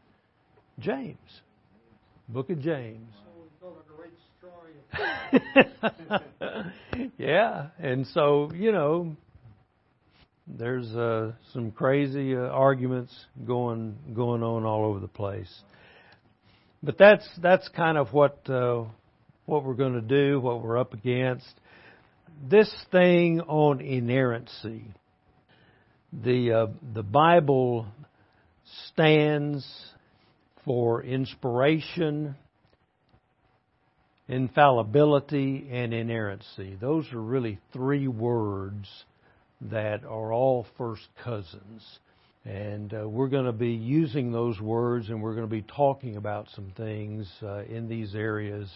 [0.78, 1.18] James.
[2.28, 3.12] Book of James.
[7.18, 9.16] yeah, and so, you know,
[10.46, 13.14] there's uh, some crazy uh, arguments
[13.46, 15.62] going going on all over the place.
[16.82, 18.84] But that's that's kind of what uh,
[19.46, 21.52] what we're going to do, what we're up against.
[22.48, 24.84] This thing on inerrancy.
[26.12, 27.86] The uh, the Bible
[28.88, 29.66] stands
[30.64, 32.34] for inspiration,
[34.30, 36.76] infallibility, and inerrancy.
[36.80, 38.88] Those are really three words
[39.60, 41.98] that are all first cousins.
[42.44, 46.16] And uh, we're going to be using those words and we're going to be talking
[46.16, 48.70] about some things uh, in these areas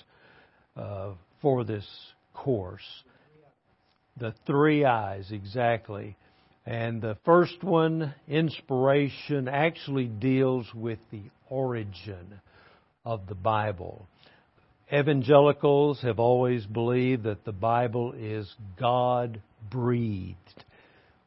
[0.77, 1.87] uh, for this
[2.35, 3.05] course.
[4.19, 6.17] The three eyes, exactly.
[6.67, 12.41] And the first one, inspiration, actually deals with the origin
[13.05, 14.07] of the Bible.
[14.93, 20.65] Evangelicals have always believed that the Bible is God breathed.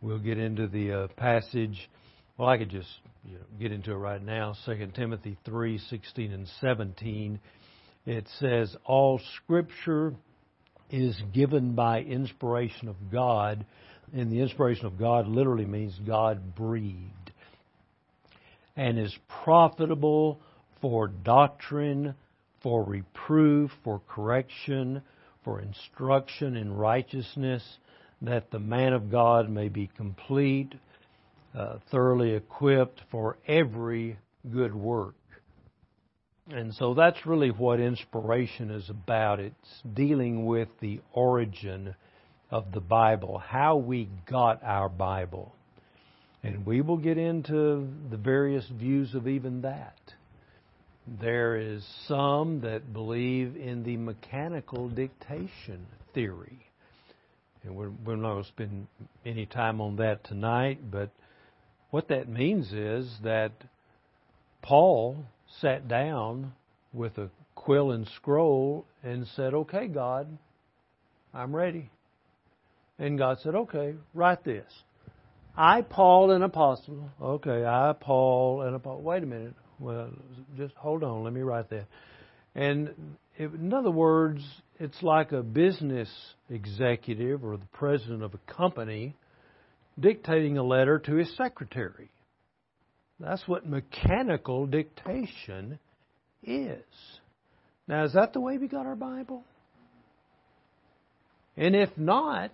[0.02, 1.90] We'll get into the uh, passage.
[2.38, 2.90] Well, I could just
[3.26, 4.54] you know, get into it right now.
[4.66, 7.40] 2 Timothy 3 16 and 17.
[8.06, 10.14] It says, All scripture
[10.90, 13.66] is given by inspiration of God
[14.14, 17.32] and the inspiration of God literally means God breathed,
[18.76, 20.40] and is profitable
[20.82, 22.16] for doctrine,
[22.62, 25.02] for reproof, for correction,
[25.44, 27.64] for instruction in righteousness,
[28.22, 30.74] that the man of God may be complete,
[31.56, 34.18] uh, thoroughly equipped for every
[34.52, 35.16] good work.
[36.50, 39.40] And so that's really what inspiration is about.
[39.40, 41.96] It's dealing with the origin
[42.50, 45.54] of the Bible, how we got our Bible.
[46.44, 49.98] And we will get into the various views of even that.
[51.22, 56.60] There is some that believe in the mechanical dictation theory.
[57.64, 58.88] And we're, we're not going to spend
[59.26, 61.10] any time on that tonight, but
[61.92, 63.52] what that means is that
[64.62, 65.26] Paul
[65.62, 66.54] sat down
[66.94, 70.28] with a quill and scroll and said, Okay, God,
[71.34, 71.90] I'm ready.
[73.00, 74.72] And God said, okay, write this.
[75.56, 77.10] I, Paul, an apostle.
[77.22, 79.02] Okay, I, Paul, an apostle.
[79.02, 79.54] Wait a minute.
[79.80, 80.10] Well,
[80.58, 81.24] just hold on.
[81.24, 81.86] Let me write that.
[82.56, 82.94] And
[83.38, 84.42] in other words,
[84.80, 86.10] it's like a business
[86.50, 89.16] executive or the president of a company
[90.00, 92.10] dictating a letter to his secretary.
[93.20, 95.80] That's what mechanical dictation
[96.44, 96.84] is.
[97.88, 99.44] Now, is that the way we got our Bible?
[101.56, 102.52] And if not,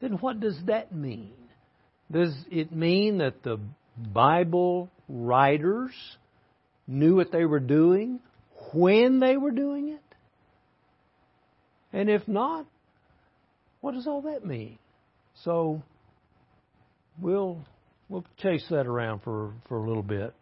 [0.00, 1.32] then what does that mean?
[2.10, 3.60] Does it mean that the
[3.96, 5.92] Bible writers
[6.88, 8.18] knew what they were doing
[8.72, 10.00] when they were doing it?
[11.92, 12.66] And if not,
[13.82, 14.78] what does all that mean?
[15.44, 15.82] So
[17.20, 17.60] we'll
[18.08, 20.34] we'll chase that around for, for a little bit.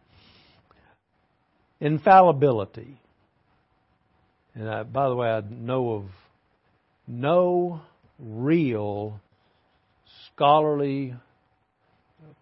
[1.80, 3.00] Infallibility.
[4.54, 6.04] And I, by the way, I know of
[7.06, 7.80] no
[8.18, 9.20] real
[10.26, 11.14] scholarly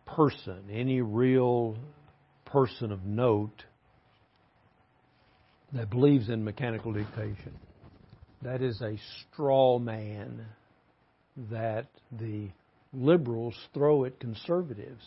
[0.07, 1.77] person, any real
[2.49, 3.65] person of note
[5.73, 7.55] that believes in mechanical dictation.
[8.43, 8.97] That is a
[9.33, 10.47] straw man
[11.51, 12.49] that the
[12.93, 15.03] liberals throw at conservatives.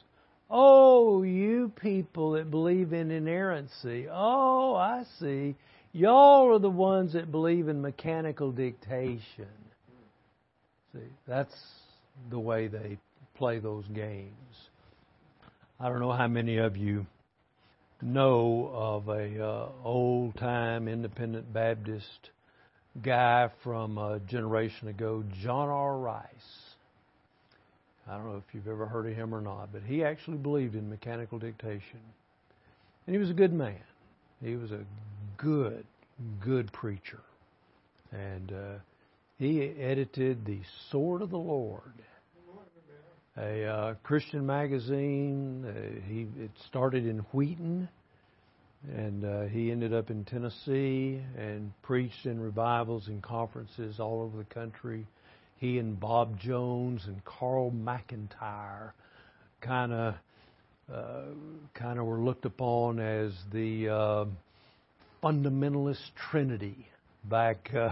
[0.50, 4.08] Oh, you people that believe in inerrancy.
[4.12, 5.56] Oh, I see.
[5.94, 9.48] Y'all are the ones that believe in mechanical dictation.
[10.94, 11.56] See, that's
[12.30, 12.98] the way they
[13.36, 14.36] play those games.
[15.80, 17.08] I don't know how many of you
[18.02, 22.30] know of a uh, old time independent Baptist
[23.02, 25.98] guy from a generation ago, John R.
[25.98, 26.26] Rice.
[28.08, 30.76] I don't know if you've ever heard of him or not, but he actually believed
[30.76, 32.00] in mechanical dictation.
[33.06, 33.80] And he was a good man.
[34.44, 34.84] He was a
[35.38, 35.86] good,
[36.44, 37.22] good preacher.
[38.12, 38.80] And uh,
[39.38, 40.60] he edited The
[40.90, 41.94] Sword of the Lord
[43.38, 45.65] a uh, Christian magazine.
[45.65, 47.88] Uh, he it started in Wheaton,
[48.94, 54.38] and uh, he ended up in Tennessee and preached in revivals and conferences all over
[54.38, 55.06] the country.
[55.58, 58.91] He and Bob Jones and Carl McIntire
[59.62, 60.15] kind of
[60.91, 61.22] uh,
[61.74, 64.26] kind of were looked upon as the uh,
[65.24, 66.88] fundamentalist trinity
[67.24, 67.91] back uh,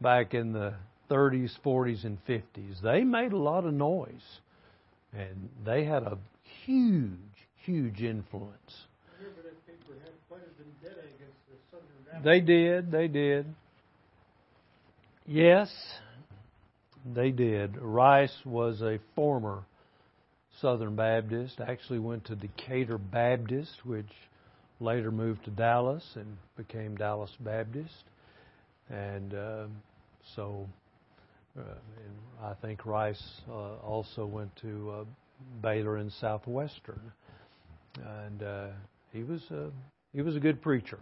[0.00, 0.74] back in the
[1.12, 2.80] 30s, 40s, and 50s.
[2.82, 4.40] They made a lot of noise,
[5.12, 6.18] and they had a
[6.64, 7.18] huge,
[7.64, 8.86] huge influence.
[12.24, 13.46] They did, they did.
[15.26, 15.70] Yes,
[17.14, 17.76] they did.
[17.76, 19.64] Rice was a former
[20.60, 24.10] Southern Baptist, actually went to Decatur Baptist, which
[24.80, 28.04] later moved to Dallas and became Dallas Baptist.
[28.88, 29.66] And uh,
[30.36, 30.68] so
[31.56, 35.04] I think Rice uh, also went to uh,
[35.62, 37.12] Baylor and Southwestern,
[37.96, 38.68] and uh,
[39.12, 39.70] he was a
[40.12, 40.98] he was a good preacher.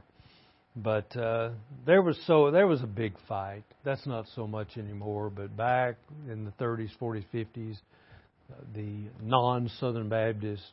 [0.76, 1.50] But uh,
[1.86, 3.64] there was so there was a big fight.
[3.84, 5.30] That's not so much anymore.
[5.30, 5.96] But back
[6.28, 7.76] in the 30s, 40s, 50s,
[8.74, 10.72] the non-Southern Baptist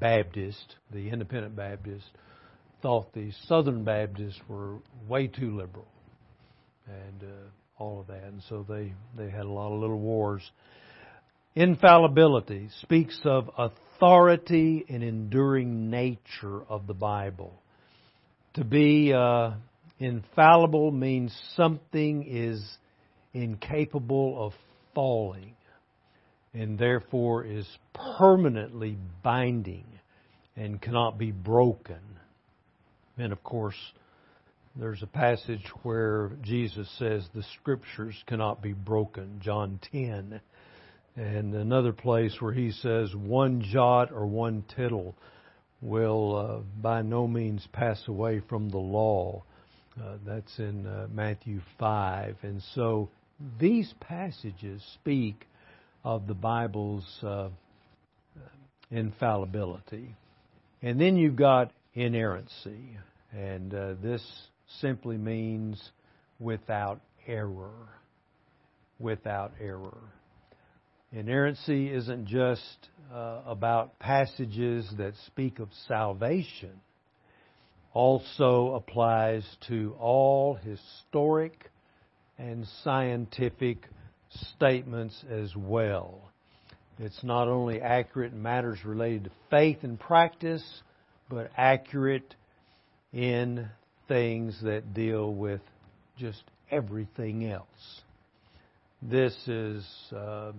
[0.00, 2.04] Baptist, the Independent Baptist,
[2.82, 5.86] thought the Southern Baptists were way too liberal,
[6.86, 7.48] and uh,
[7.78, 10.42] all of that, and so they they had a lot of little wars.
[11.56, 17.60] Infallibility speaks of authority and enduring nature of the Bible.
[18.54, 19.52] To be uh,
[19.98, 22.60] infallible means something is
[23.32, 24.52] incapable of
[24.94, 25.54] falling
[26.52, 27.66] and therefore is
[28.18, 29.86] permanently binding
[30.56, 32.00] and cannot be broken.
[33.18, 33.76] And of course,
[34.76, 40.40] there's a passage where Jesus says the scriptures cannot be broken, John 10.
[41.16, 45.14] And another place where he says one jot or one tittle
[45.80, 49.44] will uh, by no means pass away from the law.
[49.96, 52.36] Uh, that's in uh, Matthew 5.
[52.42, 53.10] And so
[53.60, 55.46] these passages speak
[56.02, 57.48] of the Bible's uh,
[58.90, 60.16] infallibility.
[60.82, 62.98] And then you've got inerrancy.
[63.32, 64.20] And uh, this
[64.80, 65.90] simply means
[66.38, 67.88] without error.
[68.98, 69.98] Without error.
[71.12, 76.80] Inerrancy isn't just uh, about passages that speak of salvation,
[77.92, 81.70] also applies to all historic
[82.36, 83.88] and scientific
[84.56, 86.32] statements as well.
[86.98, 90.64] It's not only accurate in matters related to faith and practice,
[91.28, 92.34] but accurate
[93.12, 93.68] in
[94.08, 95.60] things that deal with
[96.18, 98.02] just everything else.
[99.02, 99.84] This is
[100.14, 100.52] uh,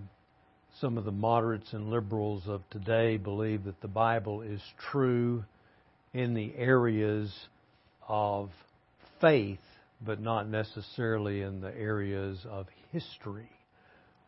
[0.80, 5.44] some of the moderates and liberals of today believe that the Bible is true
[6.14, 7.34] in the areas
[8.08, 8.50] of
[9.22, 9.60] faith,
[10.06, 13.50] but not necessarily in the areas of history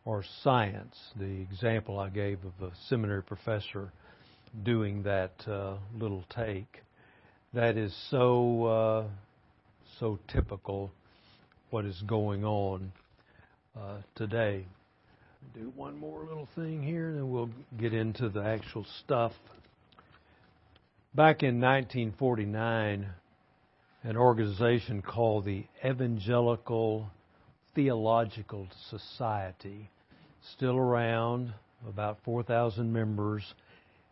[0.04, 0.96] or science.
[1.16, 3.92] The example I gave of a seminary professor
[4.64, 6.82] doing that uh, little take,
[7.54, 9.04] that is so uh,
[9.98, 10.90] so typical
[11.70, 12.92] what is going on
[13.78, 14.64] uh, today.
[15.54, 19.32] Do one more little thing here, and then we'll get into the actual stuff.
[21.14, 23.06] Back in 1949,
[24.02, 27.10] an organization called the Evangelical
[27.74, 29.90] Theological Society
[30.54, 31.52] still around,
[31.88, 33.42] about 4,000 members.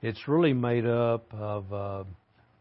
[0.02, 2.06] It's really made up of a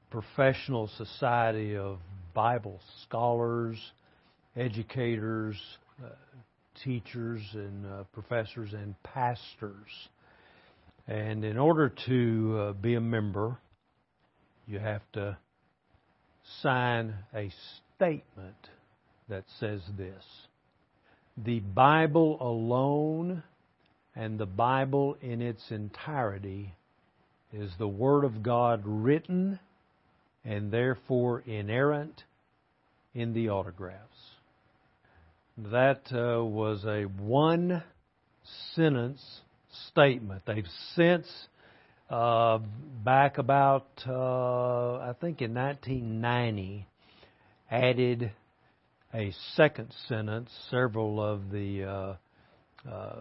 [0.09, 1.99] professional society of
[2.33, 3.77] Bible scholars,
[4.55, 5.55] educators,
[6.03, 6.09] uh,
[6.83, 10.09] teachers, and uh, professors, and pastors.
[11.07, 13.57] And in order to uh, be a member,
[14.67, 15.37] you have to
[16.61, 17.51] sign a
[17.95, 18.55] statement
[19.29, 20.23] that says this
[21.37, 23.43] The Bible alone
[24.15, 26.73] and the Bible in its entirety
[27.53, 29.59] is the Word of God written
[30.45, 32.23] and therefore inerrant
[33.13, 34.01] in the autographs.
[35.57, 37.83] That uh, was a one
[38.75, 39.23] sentence
[39.91, 40.43] statement.
[40.45, 41.27] They've since,
[42.09, 42.59] uh,
[43.03, 46.87] back about, uh, I think in 1990,
[47.71, 48.31] added
[49.13, 50.49] a second sentence.
[50.69, 53.15] Several of the uh, uh,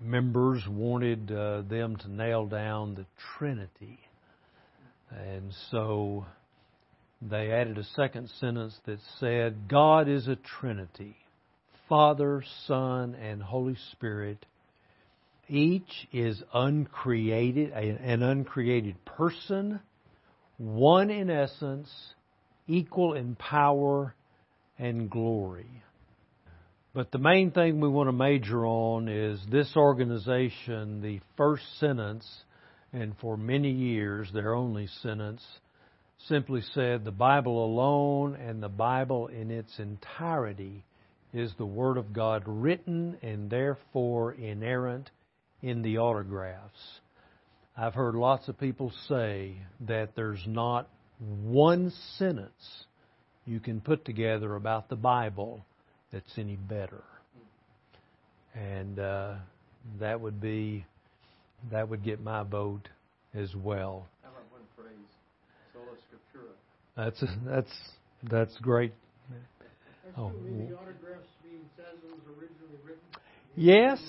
[0.00, 3.98] members wanted uh, them to nail down the Trinity.
[5.10, 6.26] And so
[7.22, 11.16] they added a second sentence that said, God is a Trinity
[11.88, 14.44] Father, Son, and Holy Spirit.
[15.48, 19.80] Each is uncreated, an uncreated person,
[20.58, 21.90] one in essence,
[22.66, 24.14] equal in power
[24.78, 25.82] and glory.
[26.92, 32.26] But the main thing we want to major on is this organization, the first sentence,
[32.92, 35.44] and for many years their only sentence,
[36.26, 40.84] simply said the Bible alone and the Bible in its entirety
[41.32, 45.10] is the Word of God written and therefore inerrant
[45.62, 47.00] in the autographs.
[47.76, 49.54] I've heard lots of people say
[49.86, 52.84] that there's not one sentence
[53.46, 55.64] you can put together about the Bible
[56.12, 57.04] that's any better.
[58.54, 59.34] And uh,
[60.00, 60.84] that would be
[61.70, 62.88] that would get my vote
[63.34, 64.06] as well.
[64.22, 64.94] How about one phrase?
[65.72, 66.52] Sola Scriptura.
[66.96, 67.78] That's that's
[68.30, 68.92] that's great.
[70.16, 70.32] Oh.
[70.32, 73.02] The autographs being says it was originally written.
[73.54, 74.00] Yes.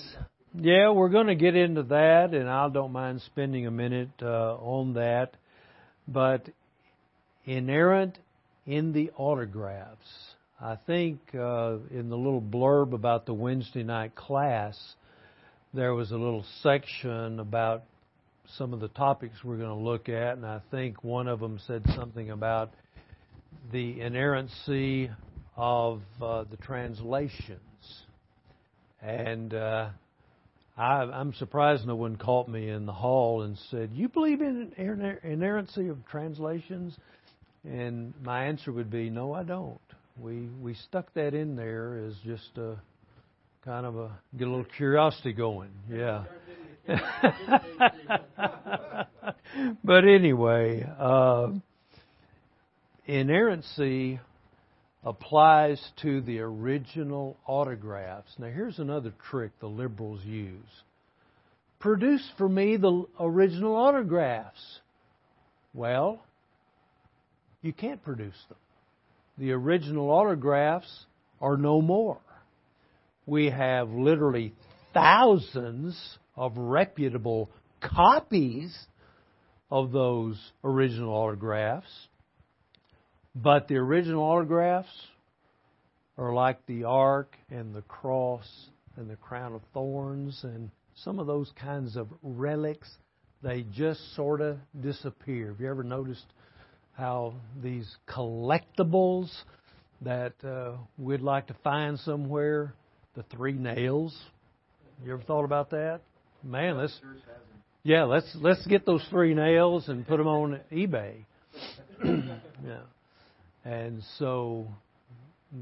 [0.54, 4.56] Yeah, we're going to get into that, and I don't mind spending a minute uh,
[4.56, 5.36] on that.
[6.08, 6.48] But
[7.44, 8.18] inerrant
[8.66, 10.08] in the autographs
[10.62, 14.76] I think uh, in the little blurb about the Wednesday night class,
[15.72, 17.84] there was a little section about
[18.56, 21.60] some of the topics we're going to look at, and I think one of them
[21.64, 22.72] said something about
[23.70, 25.10] the inerrancy
[25.56, 27.60] of uh, the translations.
[29.00, 29.90] And uh,
[30.76, 34.72] I, I'm surprised no one caught me in the hall and said, "You believe in
[35.22, 36.96] inerrancy of translations?"
[37.64, 39.78] And my answer would be, "No, I don't."
[40.20, 42.76] We we stuck that in there as just a
[43.64, 45.70] kind of a get a little curiosity going.
[45.90, 46.24] Yeah.
[49.84, 51.48] but anyway, uh,
[53.06, 54.20] inerrancy
[55.04, 58.32] applies to the original autographs.
[58.38, 60.82] Now, here's another trick the liberals use
[61.78, 64.80] produce for me the original autographs.
[65.72, 66.22] Well,
[67.62, 68.58] you can't produce them.
[69.38, 71.06] The original autographs
[71.40, 72.18] are no more.
[73.30, 74.54] We have literally
[74.92, 75.96] thousands
[76.34, 77.48] of reputable
[77.80, 78.76] copies
[79.70, 81.86] of those original autographs.
[83.36, 84.90] But the original autographs
[86.18, 88.50] are like the ark and the cross
[88.96, 92.90] and the crown of thorns and some of those kinds of relics.
[93.44, 95.52] They just sort of disappear.
[95.52, 96.26] Have you ever noticed
[96.94, 99.30] how these collectibles
[100.00, 102.74] that uh, we'd like to find somewhere,
[103.14, 104.16] the three nails?
[105.04, 106.00] You ever thought about that?
[106.42, 106.98] Man, let's
[107.82, 111.24] yeah, let's let's get those three nails and put them on eBay.
[112.04, 112.80] yeah.
[113.64, 114.68] And so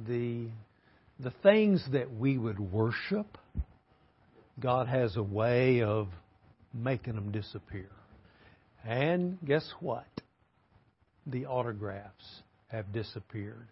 [0.07, 0.49] the
[1.21, 3.39] the things that we would worship,
[4.61, 6.09] God has a way of
[6.75, 7.89] making them disappear.
[8.85, 10.07] And guess what?
[11.27, 12.25] The autographs
[12.69, 13.67] have disappeared.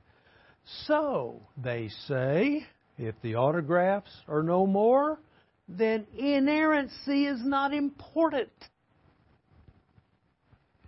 [0.86, 2.66] So, they say,
[2.98, 5.18] if the autographs are no more,
[5.68, 8.50] then inerrancy is not important.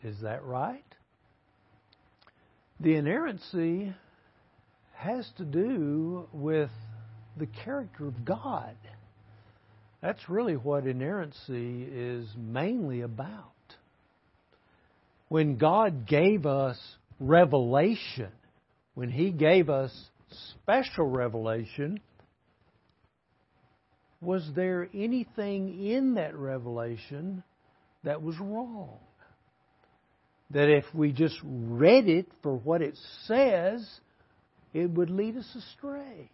[0.02, 0.84] Is that right?
[2.80, 3.92] The inerrancy
[4.94, 6.70] has to do with
[7.36, 8.76] the character of God.
[10.00, 13.52] That's really what inerrancy is mainly about.
[15.28, 16.78] When God gave us
[17.18, 18.30] revelation,
[18.94, 19.92] when He gave us
[20.30, 22.00] special revelation,
[24.20, 27.42] was there anything in that revelation
[28.04, 28.98] that was wrong?
[30.50, 33.86] that if we just read it for what it says,
[34.72, 36.30] it would lead us astray.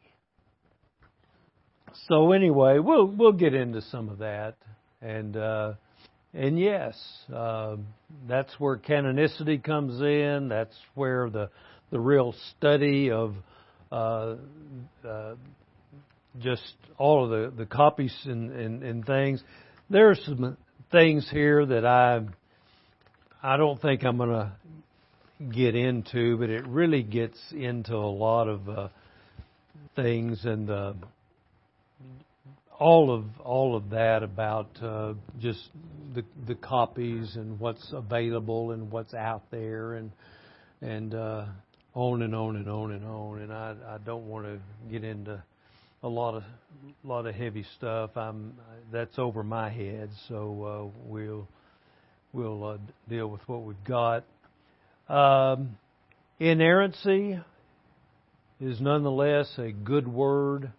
[2.09, 4.57] So anyway, we'll we'll get into some of that,
[5.01, 5.75] and uh,
[6.33, 6.97] and yes,
[7.33, 7.77] uh,
[8.29, 10.49] that's where canonicity comes in.
[10.49, 11.51] That's where the
[11.91, 13.35] the real study of
[13.95, 14.37] uh,
[15.07, 15.35] uh,
[16.41, 19.43] just all of the the copies and, and, and things.
[19.89, 20.57] There are some
[20.91, 22.23] things here that I
[23.43, 24.53] I don't think I'm going to
[25.53, 28.89] get into, but it really gets into a lot of uh,
[29.95, 30.95] things and uh,
[32.77, 35.69] all of all of that about uh, just
[36.15, 40.11] the the copies and what's available and what's out there and
[40.81, 41.45] and uh,
[41.95, 43.41] on and on and on and on.
[43.41, 44.59] And I I don't want to
[44.91, 45.43] get into
[46.03, 46.43] a lot of
[47.03, 48.17] lot of heavy stuff.
[48.17, 48.55] I'm
[48.93, 51.49] that's over my head, so uh, we'll
[52.33, 52.79] we'll uh,
[53.09, 54.25] deal with what we've got.
[55.09, 55.77] Um,
[56.39, 57.39] inerrancy
[58.61, 60.71] is nonetheless a good word.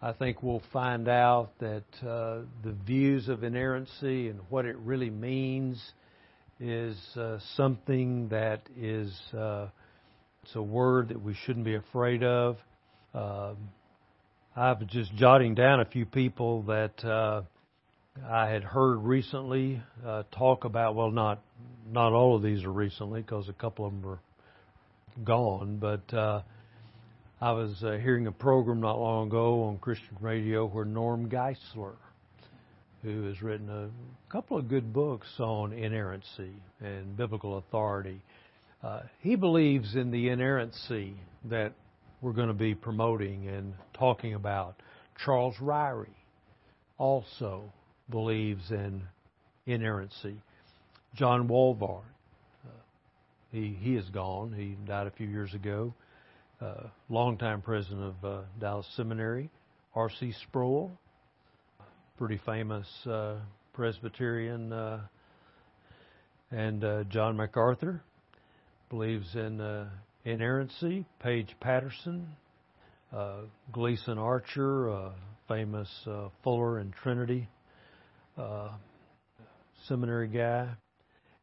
[0.00, 5.10] I think we'll find out that uh, the views of inerrancy and what it really
[5.10, 5.82] means
[6.60, 9.68] is uh, something that is uh,
[10.44, 12.58] it's a word that we shouldn't be afraid of.
[13.14, 13.56] Um,
[14.54, 17.42] I was just jotting down a few people that uh,
[18.28, 21.40] I had heard recently uh, talk about well, not
[21.90, 24.18] not all of these are recently because a couple of them are
[25.24, 26.42] gone, but uh,
[27.40, 31.94] I was uh, hearing a program not long ago on Christian radio where Norm Geisler,
[33.02, 33.88] who has written a
[34.30, 38.20] couple of good books on inerrancy and biblical authority,
[38.84, 41.14] uh, he believes in the inerrancy
[41.46, 41.72] that
[42.20, 44.74] we're going to be promoting and talking about.
[45.24, 46.08] Charles Ryrie
[46.98, 47.72] also
[48.10, 49.02] believes in
[49.66, 50.36] inerrancy.
[51.14, 52.02] John Walvoord,
[52.66, 52.70] uh,
[53.52, 54.52] he he is gone.
[54.52, 55.94] He died a few years ago.
[56.60, 59.50] Uh, longtime president of uh, Dallas Seminary.
[59.94, 60.32] R.C.
[60.48, 60.90] Sproul,
[62.18, 63.36] pretty famous uh,
[63.72, 65.00] Presbyterian, uh,
[66.50, 68.02] and John MacArthur
[68.94, 69.88] believes in uh,
[70.24, 71.04] inerrancy.
[71.20, 72.28] Paige Patterson,
[73.72, 75.10] Gleason Archer,
[75.48, 77.48] famous uh, Fuller and Trinity
[78.38, 78.68] uh,
[79.88, 80.68] seminary guy,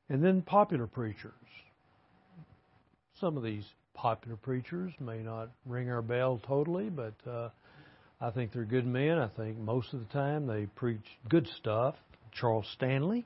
[0.08, 1.34] and then popular preachers.
[3.20, 7.49] Some of these popular preachers may not ring our bell totally, but uh,
[8.22, 9.20] I think they're good men.
[9.20, 11.95] I think most of the time they preach good stuff.
[12.32, 13.26] Charles Stanley,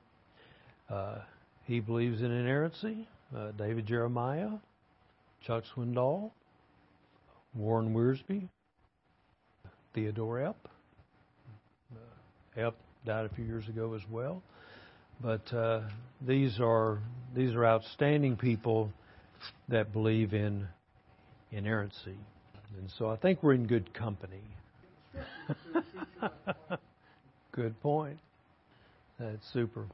[0.90, 1.18] uh,
[1.64, 3.06] he believes in inerrancy.
[3.34, 4.50] Uh, David Jeremiah,
[5.46, 6.30] Chuck Swindoll,
[7.54, 8.48] Warren Wiersbe,
[9.94, 10.54] Theodore Epp.
[11.92, 12.74] Uh, Epp
[13.04, 14.42] died a few years ago as well.
[15.20, 15.80] But uh,
[16.26, 16.98] these are
[17.34, 18.92] these are outstanding people
[19.68, 20.68] that believe in
[21.52, 22.18] inerrancy,
[22.78, 24.42] and so I think we're in good company.
[27.52, 28.18] good point.
[29.18, 29.86] That's super.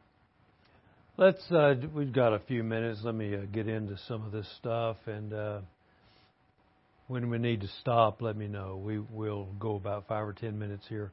[1.24, 1.52] Let's.
[1.52, 2.98] Uh, we've got a few minutes.
[3.04, 5.60] Let me uh, get into some of this stuff, and uh,
[7.06, 8.82] when we need to stop, let me know.
[8.84, 11.12] We will go about five or ten minutes here.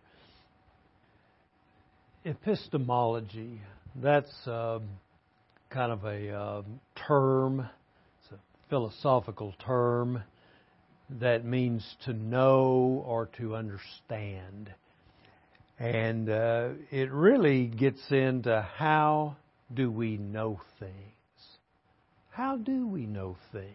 [2.26, 3.62] Epistemology.
[4.02, 4.80] That's uh,
[5.70, 6.62] kind of a uh,
[7.08, 7.70] term.
[8.24, 10.24] It's a philosophical term
[11.20, 14.74] that means to know or to understand.
[15.78, 19.36] And uh, it really gets into how
[19.74, 20.94] do we know things?
[22.32, 23.66] How do we know things?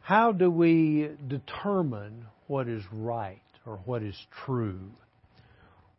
[0.00, 4.90] How do we determine what is right or what is true?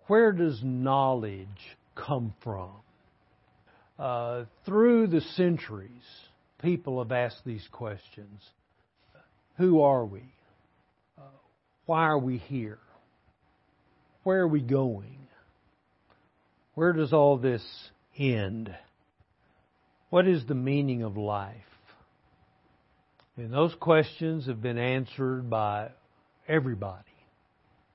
[0.07, 1.47] Where does knowledge
[1.95, 2.71] come from?
[3.97, 6.03] Uh, through the centuries,
[6.61, 8.41] people have asked these questions
[9.57, 10.23] Who are we?
[11.17, 11.21] Uh,
[11.85, 12.79] why are we here?
[14.23, 15.17] Where are we going?
[16.73, 17.63] Where does all this
[18.17, 18.75] end?
[20.09, 21.55] What is the meaning of life?
[23.37, 25.89] And those questions have been answered by
[26.47, 27.03] everybody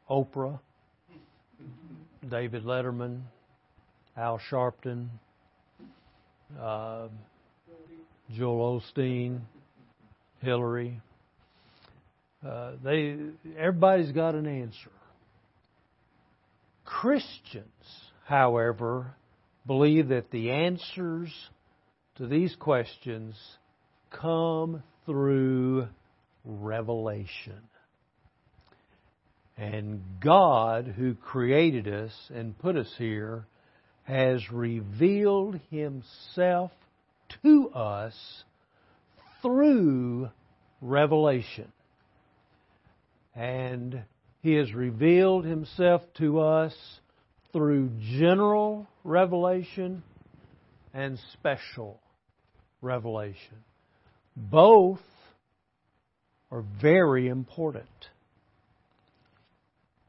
[0.09, 0.59] Oprah,
[2.29, 3.23] David Letterman,
[4.17, 5.09] Al Sharpton,
[6.61, 7.09] uh,
[8.37, 9.41] Joel Osteen,
[10.41, 11.01] Hillary.
[12.47, 13.17] Uh, they
[13.57, 14.91] everybody's got an answer.
[16.85, 17.65] Christians,
[18.25, 19.15] however,
[19.67, 21.33] believe that the answers
[22.17, 23.37] to these questions
[24.11, 25.89] come through
[26.45, 27.61] revelation.
[29.57, 33.45] And God, who created us and put us here,
[34.05, 36.71] has revealed Himself
[37.43, 38.15] to us
[39.43, 40.31] through
[40.81, 41.71] revelation.
[43.35, 44.03] And
[44.43, 46.75] He has revealed Himself to us
[47.53, 50.03] through general revelation
[50.95, 52.01] and special
[52.83, 53.65] revelation.
[54.37, 55.01] Both
[56.51, 57.87] are very important.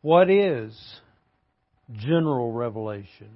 [0.02, 0.76] What is
[1.98, 3.30] general revelation?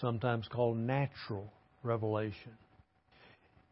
[0.00, 2.52] Sometimes called natural revelation.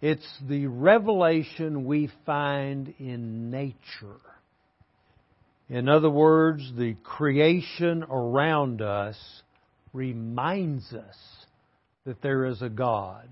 [0.00, 4.20] It's the revelation we find in nature.
[5.68, 9.16] In other words, the creation around us
[9.92, 11.16] reminds us
[12.04, 13.28] that there is a God.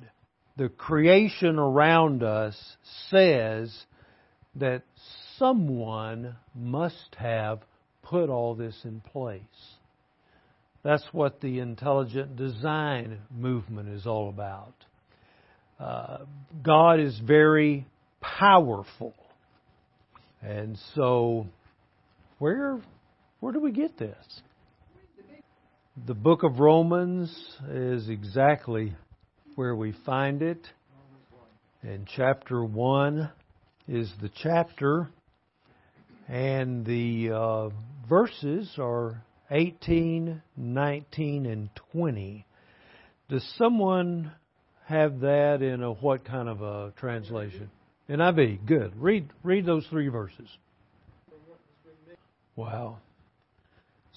[0.57, 2.57] The creation around us
[3.11, 3.75] says
[4.57, 4.83] that
[5.39, 7.61] someone must have
[8.03, 9.41] put all this in place.
[10.83, 14.75] That's what the intelligent design movement is all about.
[15.81, 16.19] Uh,
[16.63, 17.87] God is very
[18.21, 19.15] powerful.
[20.41, 21.47] And so,
[22.39, 22.81] where,
[23.41, 24.17] where do we get this?
[26.05, 27.35] The book of Romans
[27.71, 28.95] is exactly
[29.55, 30.61] where we find it.
[31.81, 33.31] And chapter 1
[33.89, 35.09] is the chapter,
[36.29, 37.69] and the uh,
[38.11, 42.47] verses are 18, 19, and 20.
[43.31, 44.33] Does someone
[44.85, 47.71] have that in a what kind of a translation?
[48.11, 48.67] NIV.
[48.67, 48.93] Good.
[49.01, 50.49] Read read those three verses.
[52.55, 52.99] Wow.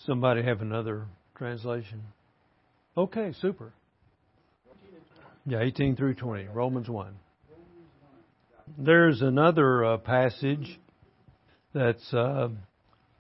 [0.06, 1.06] Somebody have another
[1.40, 2.04] translation?
[2.98, 3.72] Okay, super.
[5.46, 7.14] Yeah, 18 through 20, Romans 1.
[8.78, 10.80] There's another uh, passage
[11.74, 12.50] that's uh,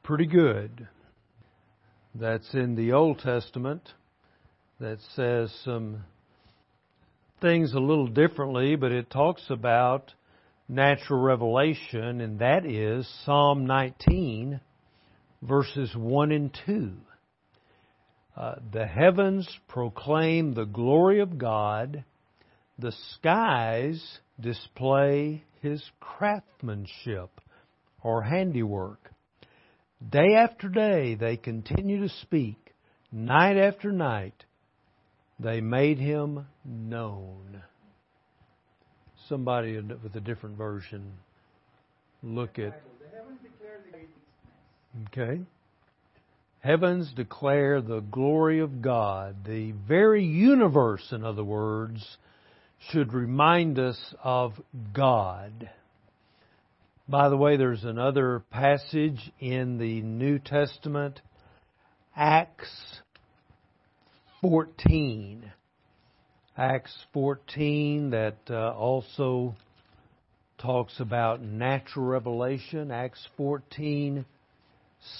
[0.03, 0.87] pretty good.
[2.13, 3.81] That's in the Old Testament
[4.81, 6.03] that says some
[7.41, 10.11] things a little differently, but it talks about
[10.67, 14.59] natural revelation, and that is Psalm 19,
[15.41, 16.91] verses 1 and 2.
[18.39, 22.05] Uh, the heavens proclaim the glory of God,
[22.77, 24.01] the skies
[24.39, 27.29] display his craftsmanship
[28.01, 29.11] or handiwork.
[30.09, 32.55] Day after day they continue to speak.
[33.11, 34.45] Night after night
[35.37, 37.61] they made him known.
[39.27, 41.11] Somebody with a different version
[42.23, 42.81] look at.
[45.07, 45.41] Okay.
[46.61, 49.45] Heavens declare the glory of God.
[49.45, 52.17] The very universe, in other words,
[52.89, 54.53] should remind us of
[54.93, 55.69] God.
[57.07, 61.21] By the way, there's another passage in the New Testament,
[62.15, 62.99] Acts
[64.41, 65.51] 14.
[66.57, 69.55] Acts 14 that uh, also
[70.57, 72.91] talks about natural revelation.
[72.91, 74.25] Acts 14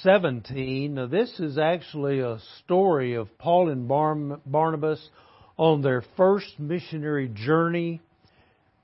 [0.02, 0.96] 17.
[0.96, 5.10] Now, this is actually a story of Paul and Barnabas
[5.58, 8.02] on their first missionary journey.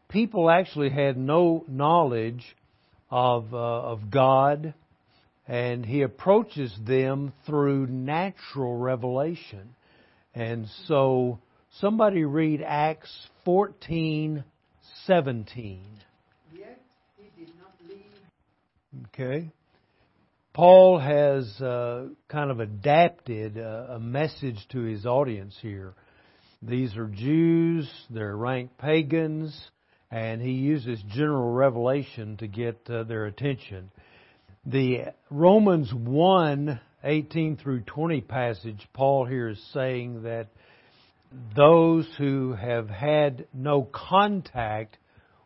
[0.09, 2.43] People actually had no knowledge
[3.09, 4.73] of, uh, of God,
[5.47, 9.75] and he approaches them through natural revelation.
[10.33, 11.39] And so,
[11.79, 13.11] somebody read Acts
[13.45, 14.43] 14
[15.05, 15.83] 17.
[16.53, 16.81] Yet
[17.17, 18.01] he did not leave.
[19.07, 19.51] Okay.
[20.56, 25.95] Paul has uh, kind of adapted a, a message to his audience here.
[26.62, 29.53] These are Jews, they're rank pagans,
[30.10, 33.91] and he uses general revelation to get uh, their attention.
[34.66, 40.47] The Romans 1 18 through 20 passage, Paul here is saying that
[41.53, 44.97] those who have had no contact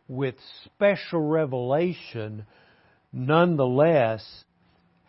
[0.06, 0.36] with
[0.66, 2.46] special revelation
[3.12, 4.44] nonetheless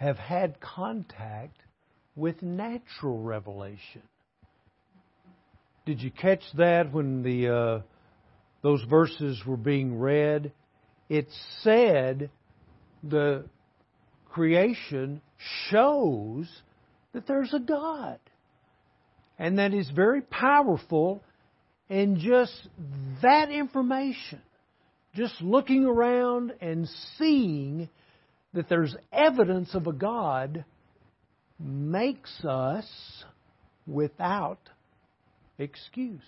[0.02, 1.58] have had contact
[2.16, 4.02] with natural revelation.
[5.86, 7.82] Did you catch that when the uh,
[8.64, 10.54] those verses were being read?
[11.08, 11.28] It
[11.62, 12.32] said
[13.04, 13.45] the
[14.32, 15.22] creation
[15.70, 16.49] shows
[17.14, 18.18] that there's a God
[19.38, 21.24] and that is very powerful
[21.91, 22.56] and just
[23.22, 24.41] that information
[25.14, 26.89] just looking around and
[27.20, 27.88] seeing
[28.54, 30.66] that there's evidence of a God
[31.60, 33.24] makes us
[33.88, 34.60] without
[35.58, 36.22] excuse.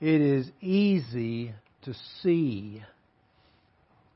[0.00, 2.82] It is easy to see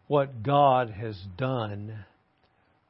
[0.06, 2.04] what God has done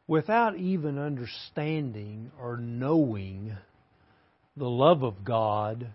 [0.06, 3.56] without even understanding or knowing
[4.56, 5.88] the love of God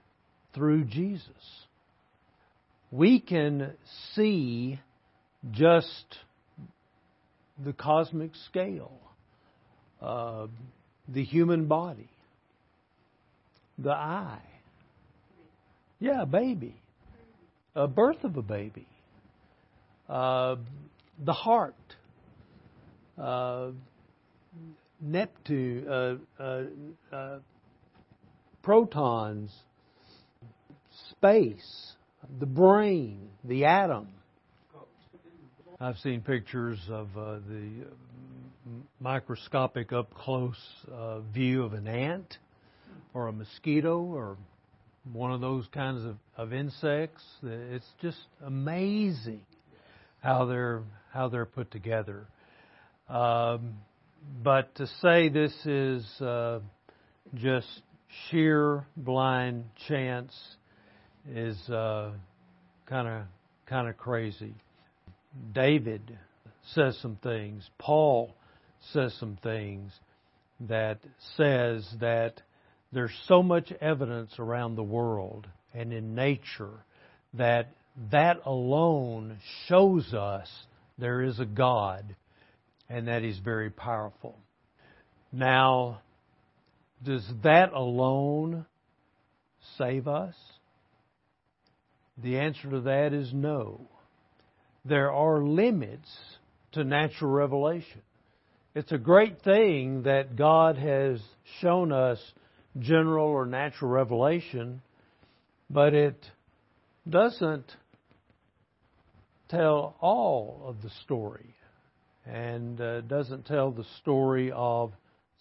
[0.55, 1.29] through Jesus.
[2.89, 3.73] We can
[4.15, 4.79] see
[5.51, 6.17] just
[7.63, 8.99] the cosmic scale,
[10.01, 10.47] uh,
[11.07, 12.09] the human body,
[13.77, 14.41] the eye.
[15.99, 16.75] Yeah, a baby,
[17.75, 18.87] a birth of a baby,
[20.07, 20.57] uh,
[21.23, 21.75] the heart,
[23.17, 23.69] uh,
[25.01, 26.63] Neptune, uh, uh,
[27.11, 27.39] uh,
[28.61, 29.51] protons,
[31.11, 31.93] space,
[32.39, 34.07] the brain, the atom,
[35.79, 37.85] I've seen pictures of uh, the
[38.99, 40.57] microscopic up close
[40.91, 42.39] uh, view of an ant
[43.13, 44.37] or a mosquito or
[45.13, 47.21] one of those kinds of, of insects.
[47.43, 49.41] It's just amazing
[50.19, 50.81] how they're
[51.13, 52.25] how they're put together.
[53.07, 53.75] Um,
[54.43, 56.59] but to say this is uh,
[57.35, 57.67] just
[58.31, 60.33] sheer blind chance
[61.31, 62.17] is kind
[63.07, 63.21] of
[63.67, 64.55] kind of crazy.
[65.53, 66.17] David
[66.73, 67.69] says some things.
[67.77, 68.35] Paul
[68.93, 69.91] says some things
[70.61, 70.99] that
[71.35, 72.41] says that
[72.91, 76.83] there's so much evidence around the world and in nature
[77.33, 77.69] that
[78.11, 80.47] that alone shows us
[80.97, 82.15] there is a God
[82.89, 84.37] and that He's very powerful.
[85.31, 86.01] Now,
[87.03, 88.65] does that alone
[89.77, 90.35] save us?
[92.17, 93.87] The answer to that is no
[94.87, 96.09] there are limits
[96.73, 98.01] to natural revelation.
[98.75, 101.19] It's a great thing that God has
[101.61, 102.19] shown us
[102.79, 104.81] general or natural revelation,
[105.69, 106.23] but it
[107.09, 107.65] doesn't
[109.49, 111.55] tell all of the story
[112.25, 114.91] and uh, doesn't tell the story of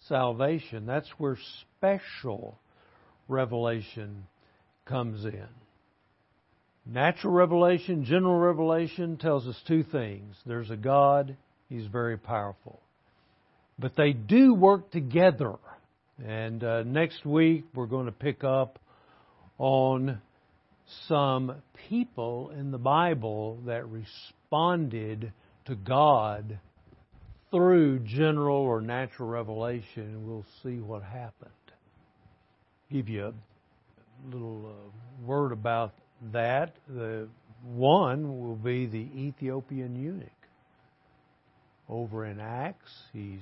[0.07, 0.85] salvation.
[0.85, 1.37] That's where
[1.79, 2.57] special
[3.27, 4.25] revelation
[4.85, 5.47] comes in.
[6.89, 10.35] Natural revelation, general revelation tells us two things.
[10.45, 11.35] There's a God,
[11.69, 12.79] He's very powerful.
[13.77, 15.55] But they do work together.
[16.25, 18.79] And uh, next week we're going to pick up
[19.57, 20.21] on
[21.07, 21.55] some
[21.89, 25.33] people in the Bible that responded
[25.65, 26.59] to God
[27.51, 31.51] through general or natural revelation, we'll see what happened.
[32.91, 33.33] Give you a
[34.33, 35.93] little uh, word about
[36.33, 36.75] that.
[36.87, 37.27] The
[37.63, 40.29] one will be the Ethiopian eunuch.
[41.89, 43.41] Over in Acts, he's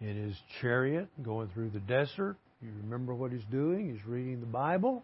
[0.00, 2.36] in his chariot going through the desert.
[2.62, 3.92] You remember what he's doing?
[3.92, 5.02] He's reading the Bible.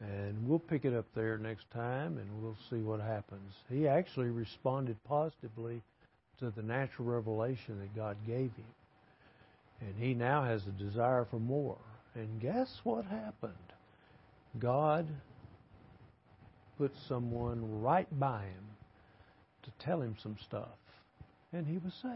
[0.00, 3.52] And we'll pick it up there next time and we'll see what happens.
[3.68, 5.82] He actually responded positively
[6.38, 8.64] to the natural revelation that God gave him.
[9.80, 11.78] And he now has a desire for more.
[12.14, 13.52] And guess what happened?
[14.58, 15.06] God
[16.78, 18.64] put someone right by him
[19.62, 20.68] to tell him some stuff.
[21.52, 22.14] And he was saved.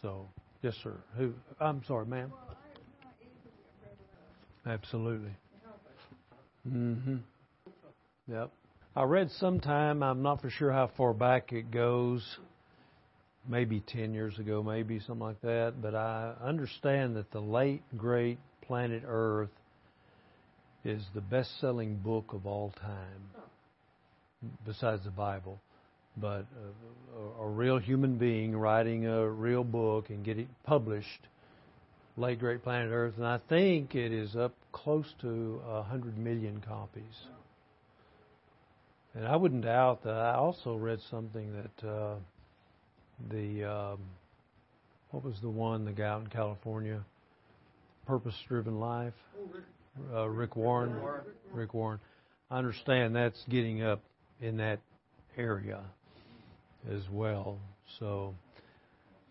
[0.00, 0.28] So,
[0.62, 0.94] yes, sir.
[1.16, 1.32] Who?
[1.60, 2.32] I'm sorry, ma'am.
[4.66, 5.34] Absolutely.
[6.68, 7.16] Mm-hmm.
[8.28, 8.50] Yep.
[8.94, 12.22] I read sometime, I'm not for sure how far back it goes,
[13.48, 18.38] maybe 10 years ago, maybe something like that, but I understand that the late, great
[18.66, 19.50] planet Earth
[20.84, 23.42] is the best selling book of all time,
[24.66, 25.60] besides the Bible.
[26.16, 26.46] But
[27.16, 31.28] a, a, real human being writing a real book and getting published,
[32.18, 36.62] late, great planet Earth, and I think it is up close to a hundred million
[36.66, 37.26] copies.
[39.14, 40.14] And I wouldn't doubt that.
[40.14, 42.14] I also read something that uh,
[43.30, 43.98] the um,
[45.12, 47.02] what was the one the guy out in California,
[48.06, 49.14] Purpose Driven Life,
[50.14, 50.94] uh, Rick Warren,
[51.52, 52.00] Rick Warren.
[52.50, 54.02] I understand that's getting up
[54.40, 54.80] in that
[55.36, 55.80] area
[56.90, 57.58] as well.
[57.98, 58.34] So,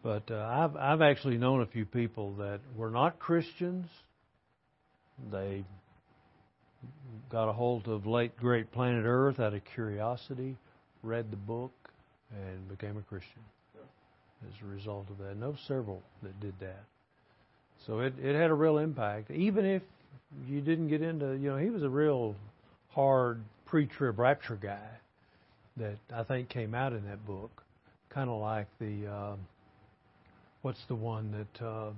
[0.03, 3.87] but uh, I've I've actually known a few people that were not Christians
[5.29, 5.63] they
[7.29, 10.57] got a hold of late great planet Earth out of curiosity,
[11.03, 11.71] read the book,
[12.31, 13.41] and became a Christian
[14.47, 15.37] as a result of that.
[15.37, 16.83] know several that did that.
[17.85, 19.31] So it, it had a real impact.
[19.31, 19.83] Even if
[20.47, 22.35] you didn't get into, you know, he was a real
[22.89, 24.89] hard pre trib rapture guy
[25.77, 27.63] that I think came out in that book.
[28.09, 29.35] Kind of like the, uh,
[30.61, 31.91] what's the one that uh,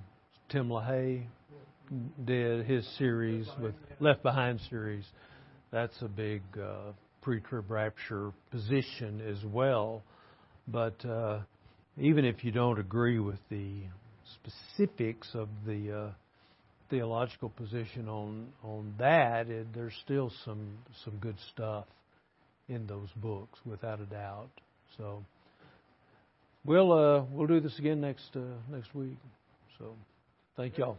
[0.48, 1.24] Tim LaHaye
[2.24, 5.04] did his series with Left Behind series.
[5.70, 10.02] That's a big uh, pre-trib rapture position as well.
[10.68, 11.40] But uh,
[11.98, 13.82] even if you don't agree with the
[14.34, 16.10] specifics of the uh,
[16.90, 21.86] theological position on on that, it, there's still some some good stuff
[22.68, 24.50] in those books, without a doubt.
[24.96, 25.24] So
[26.64, 29.18] we'll uh, we'll do this again next uh, next week.
[29.78, 29.94] So
[30.56, 30.96] thank y'all.